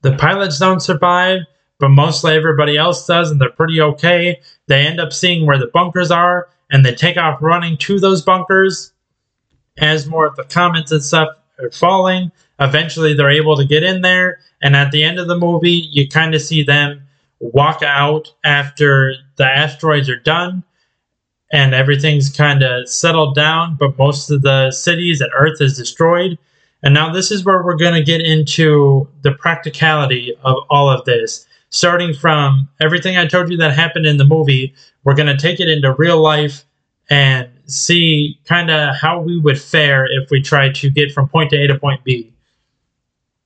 The 0.02 0.16
pilots 0.18 0.60
don't 0.60 0.82
survive, 0.82 1.40
but 1.80 1.90
mostly 1.90 2.34
everybody 2.34 2.78
else 2.78 3.08
does, 3.08 3.32
and 3.32 3.40
they're 3.40 3.50
pretty 3.50 3.82
okay. 3.82 4.42
They 4.68 4.86
end 4.86 5.00
up 5.00 5.14
seeing 5.14 5.46
where 5.46 5.58
the 5.58 5.68
bunkers 5.68 6.12
are, 6.12 6.50
and 6.70 6.86
they 6.86 6.94
take 6.94 7.18
off 7.18 7.42
running 7.42 7.78
to 7.78 8.00
those 8.00 8.22
bunkers. 8.22 8.92
As 9.78 10.06
more 10.06 10.26
of 10.26 10.36
the 10.36 10.44
comets 10.44 10.92
and 10.92 11.04
stuff 11.04 11.30
are 11.60 11.72
falling, 11.72 12.32
eventually 12.60 13.14
they're 13.14 13.32
able 13.32 13.56
to 13.56 13.66
get 13.66 13.84
in 13.84 14.02
there, 14.02 14.40
and 14.62 14.76
at 14.76 14.92
the 14.92 15.04
end 15.04 15.18
of 15.18 15.28
the 15.28 15.38
movie, 15.38 15.88
you 15.92 16.10
kind 16.10 16.36
of 16.36 16.42
see 16.42 16.64
them 16.64 17.08
walk 17.40 17.82
out 17.84 18.34
after 18.44 19.16
the 19.38 19.46
asteroids 19.46 20.10
are 20.10 20.20
done 20.20 20.64
and 21.52 21.74
everything's 21.74 22.30
kind 22.30 22.64
of 22.64 22.90
settled 22.90 23.36
down, 23.36 23.76
but 23.80 23.98
most 23.98 24.30
of 24.30 24.42
the 24.42 24.72
cities 24.72 25.22
and 25.22 25.32
Earth 25.36 25.62
is 25.62 25.78
destroyed. 25.78 26.38
And 26.84 26.94
now 26.94 27.12
this 27.12 27.32
is 27.32 27.46
where 27.46 27.64
we're 27.64 27.78
going 27.78 27.94
to 27.94 28.04
get 28.04 28.22
into 28.22 29.08
the 29.22 29.32
practicality 29.32 30.36
of 30.44 30.58
all 30.70 30.90
of 30.90 31.06
this. 31.06 31.46
Starting 31.70 32.14
from 32.14 32.70
everything 32.80 33.18
I 33.18 33.26
told 33.26 33.50
you 33.50 33.58
that 33.58 33.74
happened 33.74 34.06
in 34.06 34.18
the 34.18 34.26
movie, 34.26 34.74
we're 35.04 35.16
going 35.16 35.28
to 35.28 35.38
take 35.38 35.60
it 35.60 35.68
into 35.68 35.94
real 35.94 36.22
life 36.22 36.64
and 37.10 37.50
see 37.66 38.40
kind 38.46 38.72
of 38.72 38.96
how 38.96 39.20
we 39.20 39.40
would 39.40 39.60
fare 39.60 40.06
if 40.06 40.30
we 40.30 40.42
tried 40.42 40.76
to 40.76 40.90
get 40.90 41.12
from 41.12 41.28
point 41.28 41.54
A 41.54 41.68
to 41.68 41.78
point 41.78 42.04
B. 42.04 42.34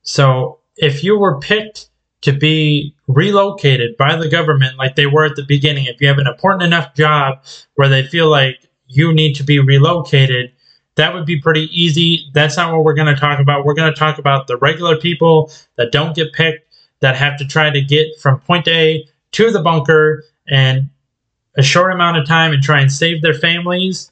So, 0.02 0.58
if 0.76 1.04
you 1.04 1.18
were 1.18 1.38
picked 1.40 1.89
to 2.22 2.32
be 2.32 2.94
relocated 3.08 3.96
by 3.96 4.14
the 4.16 4.28
government 4.28 4.76
like 4.76 4.94
they 4.94 5.06
were 5.06 5.24
at 5.24 5.36
the 5.36 5.44
beginning. 5.44 5.86
If 5.86 6.00
you 6.00 6.08
have 6.08 6.18
an 6.18 6.26
important 6.26 6.62
enough 6.62 6.94
job 6.94 7.42
where 7.74 7.88
they 7.88 8.06
feel 8.06 8.28
like 8.28 8.68
you 8.86 9.12
need 9.12 9.34
to 9.34 9.42
be 9.42 9.58
relocated, 9.58 10.52
that 10.96 11.14
would 11.14 11.24
be 11.24 11.40
pretty 11.40 11.68
easy. 11.72 12.30
That's 12.34 12.56
not 12.56 12.72
what 12.72 12.84
we're 12.84 12.94
going 12.94 13.14
to 13.14 13.20
talk 13.20 13.40
about. 13.40 13.64
We're 13.64 13.74
going 13.74 13.92
to 13.92 13.98
talk 13.98 14.18
about 14.18 14.46
the 14.46 14.58
regular 14.58 14.96
people 14.96 15.50
that 15.76 15.92
don't 15.92 16.14
get 16.14 16.32
picked, 16.32 16.66
that 17.00 17.16
have 17.16 17.38
to 17.38 17.46
try 17.46 17.70
to 17.70 17.80
get 17.80 18.08
from 18.20 18.40
point 18.40 18.68
A 18.68 19.06
to 19.32 19.50
the 19.50 19.62
bunker 19.62 20.24
in 20.46 20.90
a 21.56 21.62
short 21.62 21.92
amount 21.92 22.18
of 22.18 22.26
time 22.26 22.52
and 22.52 22.62
try 22.62 22.80
and 22.80 22.92
save 22.92 23.22
their 23.22 23.34
families. 23.34 24.10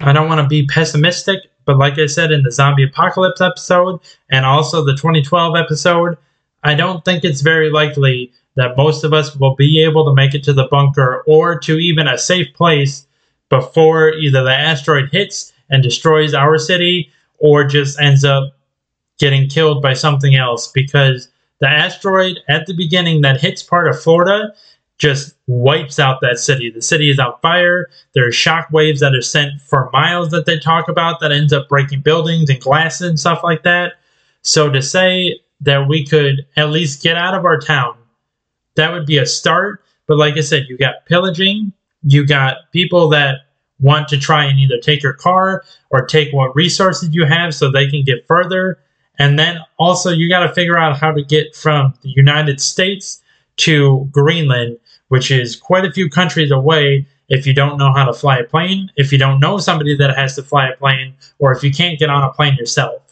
I 0.00 0.12
don't 0.12 0.28
want 0.28 0.40
to 0.40 0.46
be 0.46 0.66
pessimistic, 0.66 1.40
but 1.64 1.78
like 1.78 1.98
I 1.98 2.06
said 2.06 2.30
in 2.30 2.42
the 2.42 2.52
zombie 2.52 2.84
apocalypse 2.84 3.40
episode 3.40 4.00
and 4.30 4.46
also 4.46 4.84
the 4.84 4.92
2012 4.92 5.56
episode, 5.56 6.16
I 6.62 6.74
don't 6.74 7.04
think 7.04 7.24
it's 7.24 7.40
very 7.40 7.70
likely 7.70 8.32
that 8.56 8.76
most 8.76 9.04
of 9.04 9.12
us 9.12 9.36
will 9.36 9.54
be 9.54 9.82
able 9.82 10.04
to 10.04 10.14
make 10.14 10.34
it 10.34 10.42
to 10.44 10.52
the 10.52 10.66
bunker 10.66 11.22
or 11.26 11.58
to 11.60 11.78
even 11.78 12.08
a 12.08 12.18
safe 12.18 12.52
place 12.54 13.06
before 13.48 14.12
either 14.14 14.42
the 14.42 14.54
asteroid 14.54 15.10
hits 15.10 15.52
and 15.70 15.82
destroys 15.82 16.34
our 16.34 16.58
city 16.58 17.10
or 17.38 17.64
just 17.64 18.00
ends 18.00 18.24
up 18.24 18.56
getting 19.18 19.48
killed 19.48 19.82
by 19.82 19.92
something 19.92 20.34
else 20.34 20.68
because 20.72 21.28
the 21.60 21.68
asteroid 21.68 22.38
at 22.48 22.66
the 22.66 22.74
beginning 22.74 23.20
that 23.22 23.40
hits 23.40 23.62
part 23.62 23.88
of 23.88 24.00
Florida 24.00 24.52
just 24.98 25.34
wipes 25.46 25.98
out 25.98 26.20
that 26.20 26.38
city. 26.38 26.70
The 26.70 26.82
city 26.82 27.10
is 27.10 27.18
on 27.20 27.34
fire. 27.40 27.88
There 28.14 28.26
are 28.26 28.32
shock 28.32 28.68
waves 28.72 29.00
that 29.00 29.14
are 29.14 29.22
sent 29.22 29.60
for 29.60 29.90
miles 29.92 30.30
that 30.30 30.46
they 30.46 30.58
talk 30.58 30.88
about 30.88 31.20
that 31.20 31.30
ends 31.30 31.52
up 31.52 31.68
breaking 31.68 32.00
buildings 32.00 32.50
and 32.50 32.60
glass 32.60 33.00
and 33.00 33.18
stuff 33.18 33.42
like 33.44 33.62
that. 33.62 33.94
So 34.42 34.70
to 34.70 34.82
say 34.82 35.40
that 35.60 35.88
we 35.88 36.06
could 36.06 36.46
at 36.56 36.70
least 36.70 37.02
get 37.02 37.16
out 37.16 37.34
of 37.34 37.44
our 37.44 37.58
town. 37.58 37.96
That 38.76 38.92
would 38.92 39.06
be 39.06 39.18
a 39.18 39.26
start. 39.26 39.82
But 40.06 40.18
like 40.18 40.36
I 40.36 40.40
said, 40.40 40.66
you 40.68 40.78
got 40.78 41.06
pillaging, 41.06 41.72
you 42.02 42.26
got 42.26 42.70
people 42.72 43.08
that 43.10 43.40
want 43.80 44.08
to 44.08 44.18
try 44.18 44.44
and 44.44 44.58
either 44.58 44.78
take 44.78 45.02
your 45.02 45.12
car 45.12 45.64
or 45.90 46.06
take 46.06 46.32
what 46.32 46.54
resources 46.56 47.14
you 47.14 47.24
have 47.24 47.54
so 47.54 47.70
they 47.70 47.88
can 47.88 48.04
get 48.04 48.26
further. 48.26 48.78
And 49.18 49.38
then 49.38 49.58
also, 49.78 50.10
you 50.10 50.28
got 50.28 50.46
to 50.46 50.54
figure 50.54 50.78
out 50.78 50.98
how 50.98 51.12
to 51.12 51.22
get 51.22 51.54
from 51.54 51.94
the 52.02 52.10
United 52.10 52.60
States 52.60 53.22
to 53.58 54.08
Greenland, 54.12 54.78
which 55.08 55.30
is 55.30 55.56
quite 55.56 55.84
a 55.84 55.92
few 55.92 56.08
countries 56.08 56.50
away 56.50 57.06
if 57.28 57.46
you 57.46 57.52
don't 57.52 57.78
know 57.78 57.92
how 57.92 58.04
to 58.04 58.14
fly 58.14 58.38
a 58.38 58.44
plane, 58.44 58.90
if 58.96 59.12
you 59.12 59.18
don't 59.18 59.40
know 59.40 59.58
somebody 59.58 59.96
that 59.96 60.16
has 60.16 60.34
to 60.36 60.42
fly 60.42 60.68
a 60.68 60.76
plane, 60.76 61.14
or 61.38 61.52
if 61.52 61.62
you 61.62 61.70
can't 61.70 61.98
get 61.98 62.10
on 62.10 62.22
a 62.22 62.32
plane 62.32 62.54
yourself. 62.56 63.07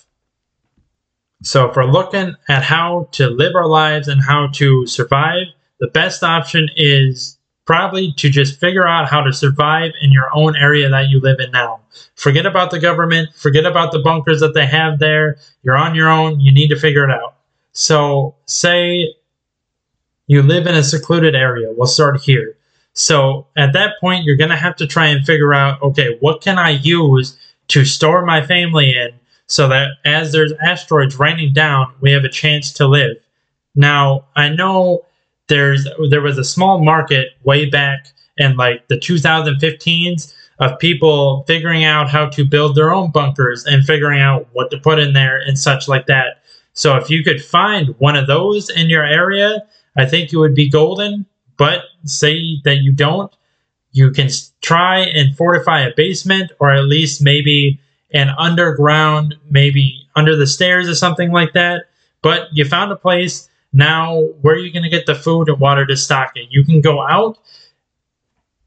So, 1.42 1.68
if 1.68 1.76
we're 1.76 1.84
looking 1.84 2.34
at 2.48 2.62
how 2.62 3.08
to 3.12 3.28
live 3.28 3.54
our 3.54 3.66
lives 3.66 4.08
and 4.08 4.22
how 4.22 4.48
to 4.54 4.86
survive, 4.86 5.48
the 5.80 5.88
best 5.88 6.22
option 6.22 6.70
is 6.76 7.38
probably 7.66 8.14
to 8.16 8.30
just 8.30 8.58
figure 8.58 8.86
out 8.86 9.08
how 9.08 9.20
to 9.20 9.32
survive 9.32 9.92
in 10.00 10.12
your 10.12 10.28
own 10.34 10.56
area 10.56 10.88
that 10.88 11.08
you 11.08 11.20
live 11.20 11.40
in 11.40 11.50
now. 11.50 11.80
Forget 12.14 12.46
about 12.46 12.70
the 12.70 12.78
government, 12.78 13.34
forget 13.34 13.66
about 13.66 13.92
the 13.92 13.98
bunkers 13.98 14.40
that 14.40 14.54
they 14.54 14.66
have 14.66 14.98
there. 14.98 15.36
You're 15.62 15.76
on 15.76 15.94
your 15.94 16.08
own, 16.08 16.40
you 16.40 16.52
need 16.52 16.68
to 16.68 16.78
figure 16.78 17.04
it 17.04 17.10
out. 17.10 17.36
So, 17.72 18.34
say 18.46 19.14
you 20.26 20.42
live 20.42 20.66
in 20.66 20.74
a 20.74 20.82
secluded 20.82 21.34
area. 21.34 21.72
We'll 21.76 21.86
start 21.86 22.20
here. 22.20 22.56
So, 22.94 23.46
at 23.56 23.74
that 23.74 24.00
point, 24.00 24.24
you're 24.24 24.36
going 24.36 24.50
to 24.50 24.56
have 24.56 24.76
to 24.76 24.86
try 24.86 25.06
and 25.06 25.26
figure 25.26 25.52
out 25.52 25.82
okay, 25.82 26.16
what 26.20 26.40
can 26.40 26.58
I 26.58 26.70
use 26.70 27.36
to 27.68 27.84
store 27.84 28.24
my 28.24 28.46
family 28.46 28.96
in 28.96 29.10
so 29.46 29.68
that 29.68 29.92
as 30.04 30.32
there's 30.32 30.52
asteroids 30.64 31.18
raining 31.18 31.52
down, 31.52 31.94
we 32.00 32.12
have 32.12 32.24
a 32.24 32.28
chance 32.28 32.72
to 32.74 32.86
live. 32.86 33.16
Now, 33.74 34.26
I 34.34 34.48
know 34.48 35.04
there's 35.48 35.86
there 36.10 36.22
was 36.22 36.38
a 36.38 36.44
small 36.44 36.82
market 36.82 37.30
way 37.44 37.66
back 37.66 38.08
in 38.36 38.56
like 38.56 38.88
the 38.88 38.96
2015s 38.96 40.34
of 40.58 40.78
people 40.78 41.44
figuring 41.46 41.84
out 41.84 42.08
how 42.08 42.26
to 42.30 42.44
build 42.44 42.74
their 42.74 42.92
own 42.92 43.10
bunkers 43.10 43.64
and 43.66 43.84
figuring 43.84 44.20
out 44.20 44.48
what 44.52 44.70
to 44.70 44.78
put 44.78 44.98
in 44.98 45.12
there 45.12 45.38
and 45.38 45.58
such 45.58 45.86
like 45.86 46.06
that. 46.06 46.42
So 46.72 46.96
if 46.96 47.10
you 47.10 47.22
could 47.22 47.44
find 47.44 47.94
one 47.98 48.16
of 48.16 48.26
those 48.26 48.70
in 48.70 48.88
your 48.88 49.04
area, 49.04 49.62
I 49.96 50.06
think 50.06 50.32
it 50.32 50.36
would 50.36 50.54
be 50.54 50.68
golden. 50.68 51.26
But 51.56 51.84
say 52.04 52.60
that 52.64 52.78
you 52.78 52.92
don't, 52.92 53.34
you 53.92 54.10
can 54.10 54.28
try 54.60 55.00
and 55.00 55.34
fortify 55.36 55.80
a 55.80 55.94
basement 55.96 56.52
or 56.60 56.72
at 56.72 56.84
least 56.84 57.22
maybe 57.22 57.80
an 58.12 58.30
underground, 58.38 59.34
maybe 59.50 60.08
under 60.14 60.36
the 60.36 60.46
stairs 60.46 60.88
or 60.88 60.94
something 60.94 61.30
like 61.30 61.52
that. 61.52 61.86
But 62.22 62.48
you 62.52 62.64
found 62.64 62.92
a 62.92 62.96
place. 62.96 63.48
Now, 63.72 64.20
where 64.40 64.54
are 64.54 64.58
you 64.58 64.72
going 64.72 64.84
to 64.84 64.88
get 64.88 65.06
the 65.06 65.14
food 65.14 65.48
and 65.48 65.60
water 65.60 65.84
to 65.86 65.96
stock 65.96 66.32
it? 66.36 66.48
You 66.50 66.64
can 66.64 66.80
go 66.80 67.02
out, 67.02 67.38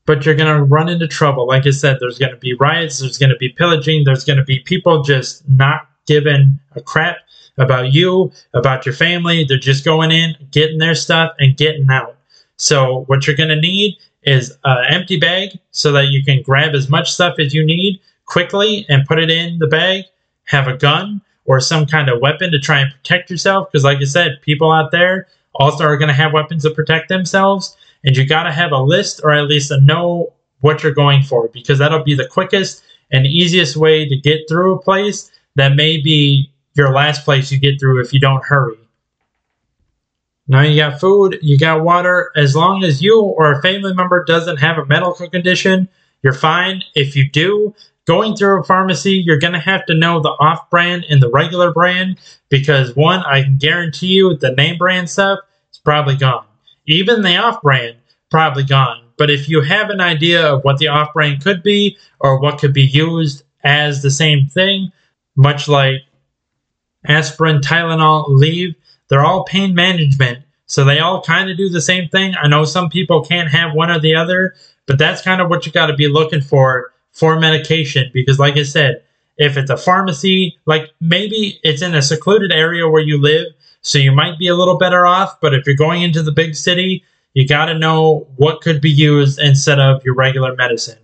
but 0.06 0.26
you're 0.26 0.36
going 0.36 0.56
to 0.56 0.64
run 0.64 0.90
into 0.90 1.08
trouble. 1.08 1.48
Like 1.48 1.66
I 1.66 1.72
said, 1.72 1.98
there's 2.00 2.20
going 2.20 2.32
to 2.32 2.38
be 2.38 2.54
riots, 2.54 3.00
there's 3.00 3.18
going 3.18 3.32
to 3.32 3.38
be 3.38 3.50
pillaging, 3.50 4.04
there's 4.04 4.26
going 4.26 4.38
to 4.38 4.44
be 4.44 4.60
people 4.60 5.04
just 5.04 5.48
not 5.50 5.90
giving 6.06 6.60
a 6.76 6.82
crap 6.82 7.18
about 7.58 7.92
you, 7.94 8.32
about 8.54 8.86
your 8.86 8.96
family. 8.96 9.44
They're 9.44 9.58
just 9.58 9.86
going 9.86 10.12
in, 10.12 10.36
getting 10.52 10.80
their 10.80 10.96
stuff, 10.96 11.34
and 11.40 11.58
getting 11.58 11.90
out. 11.90 12.18
So, 12.58 13.04
what 13.08 13.26
you're 13.26 13.36
going 13.36 13.50
to 13.50 13.60
need 13.60 13.98
is 14.24 14.58
an 14.64 14.86
empty 14.90 15.20
bag 15.20 15.58
so 15.72 15.92
that 15.94 16.08
you 16.08 16.24
can 16.24 16.42
grab 16.42 16.74
as 16.74 16.90
much 16.90 17.12
stuff 17.12 17.40
as 17.40 17.54
you 17.54 17.66
need 17.66 18.02
quickly 18.30 18.86
and 18.88 19.06
put 19.06 19.20
it 19.20 19.30
in 19.30 19.60
the 19.60 19.68
bag. 19.68 20.06
Have 20.46 20.68
a 20.68 20.78
gun 20.78 21.22
or 21.46 21.60
some 21.60 21.86
kind 21.86 22.10
of 22.10 22.22
weapon 22.22 22.52
to 22.52 22.60
try 22.60 22.80
and 22.80 22.92
protect 22.92 23.30
yourself. 23.30 23.70
Because, 23.72 23.84
like 23.84 23.98
I 23.98 24.06
said, 24.06 24.42
people 24.42 24.72
out 24.72 24.92
there 24.92 25.28
also 25.56 25.84
are 25.84 25.98
going 25.98 26.08
to 26.08 26.14
have 26.14 26.32
weapons 26.32 26.64
to 26.64 26.70
protect 26.70 27.10
themselves. 27.10 27.76
And 28.04 28.16
you 28.16 28.26
got 28.26 28.44
to 28.44 28.52
have 28.52 28.72
a 28.72 28.82
list 28.82 29.20
or 29.24 29.32
at 29.32 29.48
least 29.48 29.72
a 29.72 29.82
know 29.82 30.34
what 30.62 30.84
you're 30.84 30.94
going 30.94 31.24
for 31.24 31.50
because 31.50 31.80
that'll 31.80 32.04
be 32.04 32.16
the 32.16 32.28
quickest 32.28 32.84
and 33.12 33.26
easiest 33.26 33.76
way 33.76 34.08
to 34.08 34.16
get 34.16 34.42
through 34.48 34.76
a 34.76 34.82
place 34.82 35.32
that 35.56 35.76
may 35.76 35.98
be 35.98 36.52
your 36.76 36.94
last 36.94 37.26
place 37.26 37.52
you 37.52 37.60
get 37.60 37.80
through 37.80 38.02
if 38.02 38.14
you 38.14 38.20
don't 38.20 38.44
hurry. 38.46 38.78
Now 40.48 40.62
you 40.62 40.76
got 40.76 41.00
food, 41.00 41.40
you 41.42 41.58
got 41.58 41.84
water. 41.84 42.32
As 42.36 42.56
long 42.56 42.84
as 42.84 43.02
you 43.02 43.22
or 43.22 43.52
a 43.52 43.62
family 43.62 43.94
member 43.94 44.24
doesn't 44.24 44.58
have 44.58 44.78
a 44.78 44.86
medical 44.86 45.30
condition, 45.30 45.88
you're 46.24 46.34
fine. 46.34 46.84
If 46.96 47.16
you 47.16 47.30
do, 47.30 47.76
going 48.10 48.36
through 48.36 48.60
a 48.60 48.64
pharmacy, 48.64 49.22
you're 49.24 49.38
going 49.38 49.54
to 49.54 49.60
have 49.60 49.86
to 49.86 49.94
know 49.94 50.20
the 50.20 50.30
off 50.30 50.68
brand 50.72 51.06
and 51.12 51.22
the 51.22 51.30
regular 51.30 51.72
brand 51.72 52.20
because 52.50 52.96
one, 52.96 53.20
I 53.20 53.44
can 53.44 53.58
guarantee 53.58 54.08
you 54.08 54.36
the 54.36 54.52
name 54.54 54.80
brand 54.80 55.08
stuff 55.08 55.38
is 55.72 55.78
probably 55.78 56.16
gone. 56.16 56.48
Even 56.88 57.22
the 57.22 57.38
off 57.38 57.62
brand, 57.62 57.98
probably 58.32 58.64
gone. 58.64 59.04
But 59.20 59.30
if 59.30 59.48
you 59.48 59.62
have 59.62 59.92
an 59.92 60.02
idea 60.02 60.44
of 60.44 60.64
what 60.64 60.80
the 60.80 60.88
off 60.88 61.14
brand 61.14 61.44
could 61.44 61.62
be 61.62 62.00
or 62.20 62.42
what 62.42 62.58
could 62.58 62.74
be 62.74 62.82
used 62.82 63.44
as 63.64 64.02
the 64.02 64.10
same 64.10 64.48
thing, 64.48 64.92
much 65.36 65.68
like 65.68 66.02
aspirin, 67.06 67.60
Tylenol, 67.60 68.28
Aleve, 68.30 68.74
they're 69.10 69.24
all 69.24 69.44
pain 69.44 69.76
management. 69.76 70.40
So 70.66 70.84
they 70.84 70.98
all 70.98 71.22
kind 71.22 71.52
of 71.52 71.58
do 71.58 71.70
the 71.70 71.80
same 71.80 72.10
thing. 72.10 72.34
I 72.42 72.48
know 72.48 72.66
some 72.66 72.90
people 72.90 73.24
can't 73.24 73.52
have 73.52 73.76
one 73.76 73.92
or 73.92 74.00
the 74.00 74.16
other, 74.16 74.56
but 74.88 74.98
that's 74.98 75.22
kind 75.22 75.42
of 75.42 75.50
what 75.52 75.68
you 75.68 75.72
got 75.72 75.88
to 75.88 75.96
be 75.96 76.08
looking 76.08 76.42
for 76.42 76.92
for 77.12 77.40
medication. 77.40 78.10
Because, 78.14 78.40
like 78.40 78.58
I 78.58 78.64
said, 78.64 79.04
if 79.38 79.58
it's 79.58 79.70
a 79.70 79.78
pharmacy, 79.78 80.58
like 80.66 80.92
maybe 81.00 81.60
it's 81.64 81.82
in 81.82 81.96
a 81.96 82.02
secluded 82.02 82.52
area 82.52 82.88
where 82.88 83.02
you 83.02 83.20
live, 83.20 83.48
so 83.82 83.98
you 83.98 84.12
might 84.12 84.38
be 84.38 84.48
a 84.48 84.56
little 84.56 84.78
better 84.78 85.06
off. 85.06 85.40
But 85.42 85.54
if 85.54 85.66
you're 85.66 85.76
going 85.76 86.02
into 86.02 86.22
the 86.22 86.32
big 86.32 86.56
city, 86.56 87.04
you 87.34 87.48
got 87.48 87.66
to 87.66 87.78
know 87.78 88.28
what 88.36 88.62
could 88.62 88.82
be 88.82 88.92
used 88.92 89.40
instead 89.40 89.80
of 89.80 90.04
your 90.04 90.16
regular 90.16 90.56
medicine. 90.56 91.00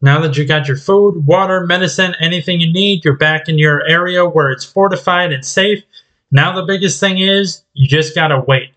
Now 0.00 0.20
that 0.20 0.36
you 0.36 0.46
got 0.46 0.68
your 0.68 0.76
food, 0.76 1.26
water, 1.26 1.66
medicine, 1.66 2.14
anything 2.20 2.60
you 2.60 2.72
need, 2.72 3.04
you're 3.04 3.16
back 3.16 3.48
in 3.48 3.58
your 3.58 3.84
area 3.86 4.24
where 4.24 4.50
it's 4.50 4.64
fortified 4.64 5.32
and 5.32 5.44
safe. 5.44 5.82
Now, 6.30 6.54
the 6.54 6.66
biggest 6.66 7.00
thing 7.00 7.18
is 7.18 7.62
you 7.72 7.88
just 7.88 8.14
got 8.14 8.28
to 8.28 8.40
wait. 8.40 8.70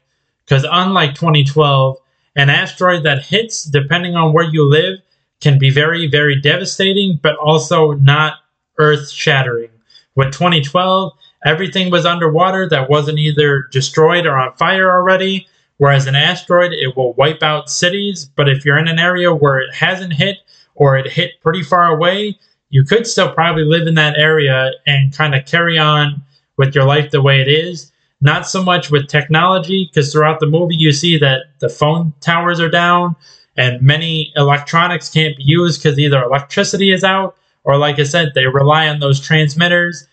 Because 0.46 0.66
unlike 0.70 1.16
2012, 1.16 1.98
an 2.36 2.50
asteroid 2.50 3.04
that 3.04 3.24
hits, 3.24 3.66
depending 3.66 4.16
on 4.16 4.34
where 4.34 4.46
you 4.46 4.68
live, 4.68 5.00
can 5.42 5.60
be 5.60 5.70
very, 5.70 6.08
very 6.08 6.40
devastating, 6.40 7.20
but 7.22 7.36
also 7.38 7.94
not 7.94 8.36
earth 8.78 9.10
shattering. 9.10 9.70
With 10.16 10.32
2012, 10.32 11.14
everything 11.46 11.92
was 11.92 12.06
underwater 12.06 12.70
that 12.70 12.90
wasn't 12.90 13.20
either 13.20 13.68
destroyed 13.72 14.26
or 14.26 14.38
on 14.38 14.56
fire 14.56 14.92
already. 14.92 15.48
Whereas 15.78 16.06
an 16.06 16.16
asteroid, 16.16 16.74
it 16.74 16.96
will 16.96 17.14
wipe 17.14 17.42
out 17.42 17.70
cities. 17.70 18.30
But 18.36 18.48
if 18.48 18.64
you're 18.64 18.78
in 18.78 18.88
an 18.88 19.00
area 19.00 19.34
where 19.34 19.60
it 19.60 19.74
hasn't 19.74 20.14
hit 20.14 20.38
or 20.76 20.96
it 20.98 21.12
hit 21.12 21.42
pretty 21.42 21.64
far 21.64 21.88
away, 21.88 22.38
you 22.70 22.84
could 22.84 23.08
still 23.08 23.34
probably 23.34 23.66
live 23.66 23.88
in 23.88 23.96
that 23.96 24.18
area 24.18 24.72
and 24.86 25.16
kind 25.16 25.34
of 25.34 25.46
carry 25.46 25.78
on 25.78 26.22
with 26.58 26.76
your 26.76 26.86
life 26.86 27.12
the 27.12 27.22
way 27.22 27.42
it 27.42 27.48
is. 27.48 27.92
Not 28.22 28.48
so 28.48 28.64
much 28.64 28.92
with 28.92 29.08
technology, 29.08 29.90
because 29.90 30.12
throughout 30.12 30.40
the 30.40 30.46
movie 30.46 30.76
you 30.76 30.92
see 30.92 31.18
that 31.18 31.46
the 31.60 31.70
phone 31.70 32.14
towers 32.22 32.60
are 32.60 32.70
down 32.70 33.16
and 33.58 33.82
many 33.82 34.32
electronics 34.36 35.10
can't 35.10 35.38
be 35.38 35.44
used 35.44 35.82
because 35.82 36.00
either 36.00 36.24
electricity 36.24 36.92
is 36.92 37.04
out 37.04 37.38
or, 37.64 37.78
like 37.78 38.00
I 38.00 38.04
said, 38.04 38.32
they 38.34 38.48
rely 38.48 38.88
on 38.88 39.00
those 39.00 39.20
transmitters, 39.20 40.08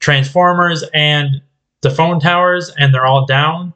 transformers, 0.00 0.84
and 0.92 1.40
the 1.82 1.90
phone 1.90 2.20
towers, 2.20 2.70
and 2.78 2.92
they're 2.92 3.06
all 3.06 3.24
down. 3.26 3.72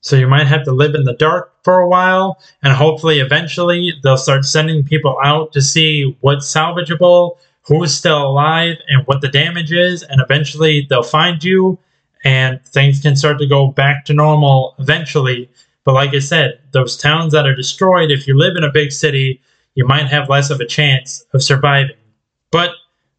So 0.00 0.16
you 0.16 0.28
might 0.28 0.46
have 0.46 0.64
to 0.64 0.72
live 0.72 0.94
in 0.94 1.04
the 1.04 1.14
dark 1.14 1.54
for 1.64 1.80
a 1.80 1.88
while, 1.88 2.38
and 2.62 2.72
hopefully, 2.72 3.20
eventually, 3.20 3.94
they'll 4.02 4.16
start 4.16 4.44
sending 4.44 4.84
people 4.84 5.18
out 5.22 5.52
to 5.52 5.62
see 5.62 6.16
what's 6.20 6.52
salvageable 6.52 7.36
who's 7.68 7.94
still 7.94 8.26
alive 8.26 8.76
and 8.88 9.06
what 9.06 9.20
the 9.20 9.28
damage 9.28 9.72
is, 9.72 10.02
and 10.02 10.20
eventually 10.22 10.86
they'll 10.88 11.02
find 11.02 11.44
you 11.44 11.78
and 12.24 12.64
things 12.64 13.00
can 13.00 13.14
start 13.14 13.38
to 13.38 13.46
go 13.46 13.68
back 13.68 14.04
to 14.06 14.14
normal 14.14 14.74
eventually. 14.78 15.48
But 15.88 15.94
like 15.94 16.12
I 16.12 16.18
said, 16.18 16.60
those 16.72 16.98
towns 16.98 17.32
that 17.32 17.46
are 17.46 17.54
destroyed, 17.54 18.10
if 18.10 18.28
you 18.28 18.36
live 18.36 18.56
in 18.58 18.62
a 18.62 18.70
big 18.70 18.92
city, 18.92 19.40
you 19.74 19.86
might 19.86 20.04
have 20.08 20.28
less 20.28 20.50
of 20.50 20.60
a 20.60 20.66
chance 20.66 21.24
of 21.32 21.42
surviving. 21.42 21.96
But 22.52 22.72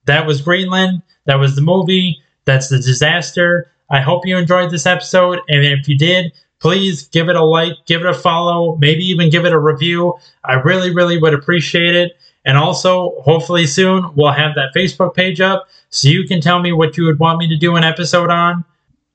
that 0.05 0.27
was 0.27 0.43
Greenland. 0.43 1.01
That 1.25 1.39
was 1.39 1.55
the 1.55 1.63
movie. 1.63 2.21
That's 2.45 2.69
the 2.69 2.77
disaster. 2.77 3.71
I 3.89 4.01
hope 4.01 4.23
you 4.23 4.37
enjoyed 4.37 4.69
this 4.69 4.85
episode. 4.85 5.39
And 5.47 5.65
if 5.65 5.87
you 5.87 5.97
did, 5.97 6.31
please 6.59 7.07
give 7.07 7.27
it 7.27 7.35
a 7.35 7.43
like, 7.43 7.73
give 7.87 8.01
it 8.01 8.07
a 8.07 8.13
follow, 8.13 8.75
maybe 8.75 9.03
even 9.03 9.31
give 9.31 9.45
it 9.45 9.51
a 9.51 9.57
review. 9.57 10.13
I 10.43 10.53
really, 10.53 10.93
really 10.93 11.19
would 11.19 11.33
appreciate 11.33 11.95
it. 11.95 12.17
And 12.45 12.55
also, 12.55 13.19
hopefully 13.21 13.65
soon, 13.65 14.13
we'll 14.13 14.31
have 14.31 14.53
that 14.53 14.75
Facebook 14.75 15.15
page 15.15 15.41
up 15.41 15.67
so 15.89 16.07
you 16.07 16.27
can 16.27 16.39
tell 16.39 16.59
me 16.59 16.71
what 16.71 16.97
you 16.97 17.05
would 17.05 17.17
want 17.17 17.39
me 17.39 17.47
to 17.47 17.57
do 17.57 17.77
an 17.77 17.83
episode 17.83 18.29
on 18.29 18.63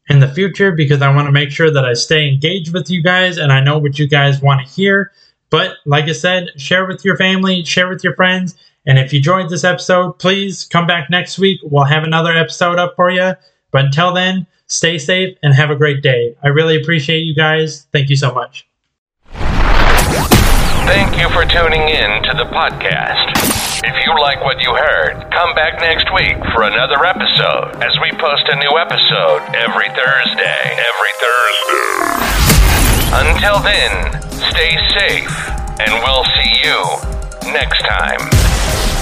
in 0.08 0.20
the 0.20 0.28
future 0.28 0.72
because 0.72 1.02
I 1.02 1.14
want 1.14 1.26
to 1.26 1.32
make 1.32 1.50
sure 1.50 1.70
that 1.70 1.84
I 1.84 1.94
stay 1.94 2.28
engaged 2.28 2.72
with 2.72 2.90
you 2.90 3.02
guys 3.02 3.38
and 3.38 3.52
I 3.52 3.60
know 3.60 3.78
what 3.78 3.98
you 3.98 4.06
guys 4.06 4.42
want 4.42 4.66
to 4.66 4.72
hear. 4.72 5.12
But 5.50 5.76
like 5.86 6.04
I 6.04 6.12
said, 6.12 6.50
share 6.56 6.86
with 6.86 7.04
your 7.04 7.16
family, 7.16 7.64
share 7.64 7.88
with 7.88 8.04
your 8.04 8.14
friends. 8.14 8.54
And 8.86 8.98
if 8.98 9.12
you 9.12 9.18
enjoyed 9.18 9.48
this 9.48 9.64
episode, 9.64 10.18
please 10.18 10.64
come 10.64 10.86
back 10.86 11.08
next 11.10 11.38
week. 11.38 11.60
We'll 11.62 11.84
have 11.84 12.04
another 12.04 12.32
episode 12.32 12.78
up 12.78 12.94
for 12.96 13.10
you. 13.10 13.34
But 13.70 13.86
until 13.86 14.12
then, 14.12 14.46
stay 14.66 14.98
safe 14.98 15.36
and 15.42 15.54
have 15.54 15.70
a 15.70 15.76
great 15.76 16.02
day. 16.02 16.36
I 16.42 16.48
really 16.48 16.80
appreciate 16.80 17.20
you 17.20 17.34
guys. 17.34 17.86
Thank 17.92 18.10
you 18.10 18.16
so 18.16 18.32
much. 18.32 18.66
Thank 20.86 21.16
you 21.18 21.28
for 21.30 21.44
tuning 21.46 21.88
in 21.88 22.22
to 22.24 22.32
the 22.36 22.44
podcast. 22.52 23.32
If 23.84 23.96
you 24.04 24.12
like 24.20 24.44
what 24.44 24.60
you 24.60 24.74
heard, 24.74 25.14
come 25.32 25.54
back 25.54 25.80
next 25.80 26.12
week 26.12 26.36
for 26.52 26.62
another 26.62 27.04
episode 27.04 27.82
as 27.82 27.96
we 28.00 28.12
post 28.12 28.44
a 28.48 28.56
new 28.56 28.76
episode 28.76 29.40
every 29.56 29.88
Thursday. 29.96 30.76
Every 30.76 31.14
Thursday. 31.24 32.04
Until 33.32 33.60
then, 33.60 34.20
stay 34.52 34.76
safe, 34.92 35.32
and 35.80 35.92
we'll 36.04 36.24
see 36.36 36.52
you 36.62 37.52
next 37.52 37.80
time. 37.80 38.93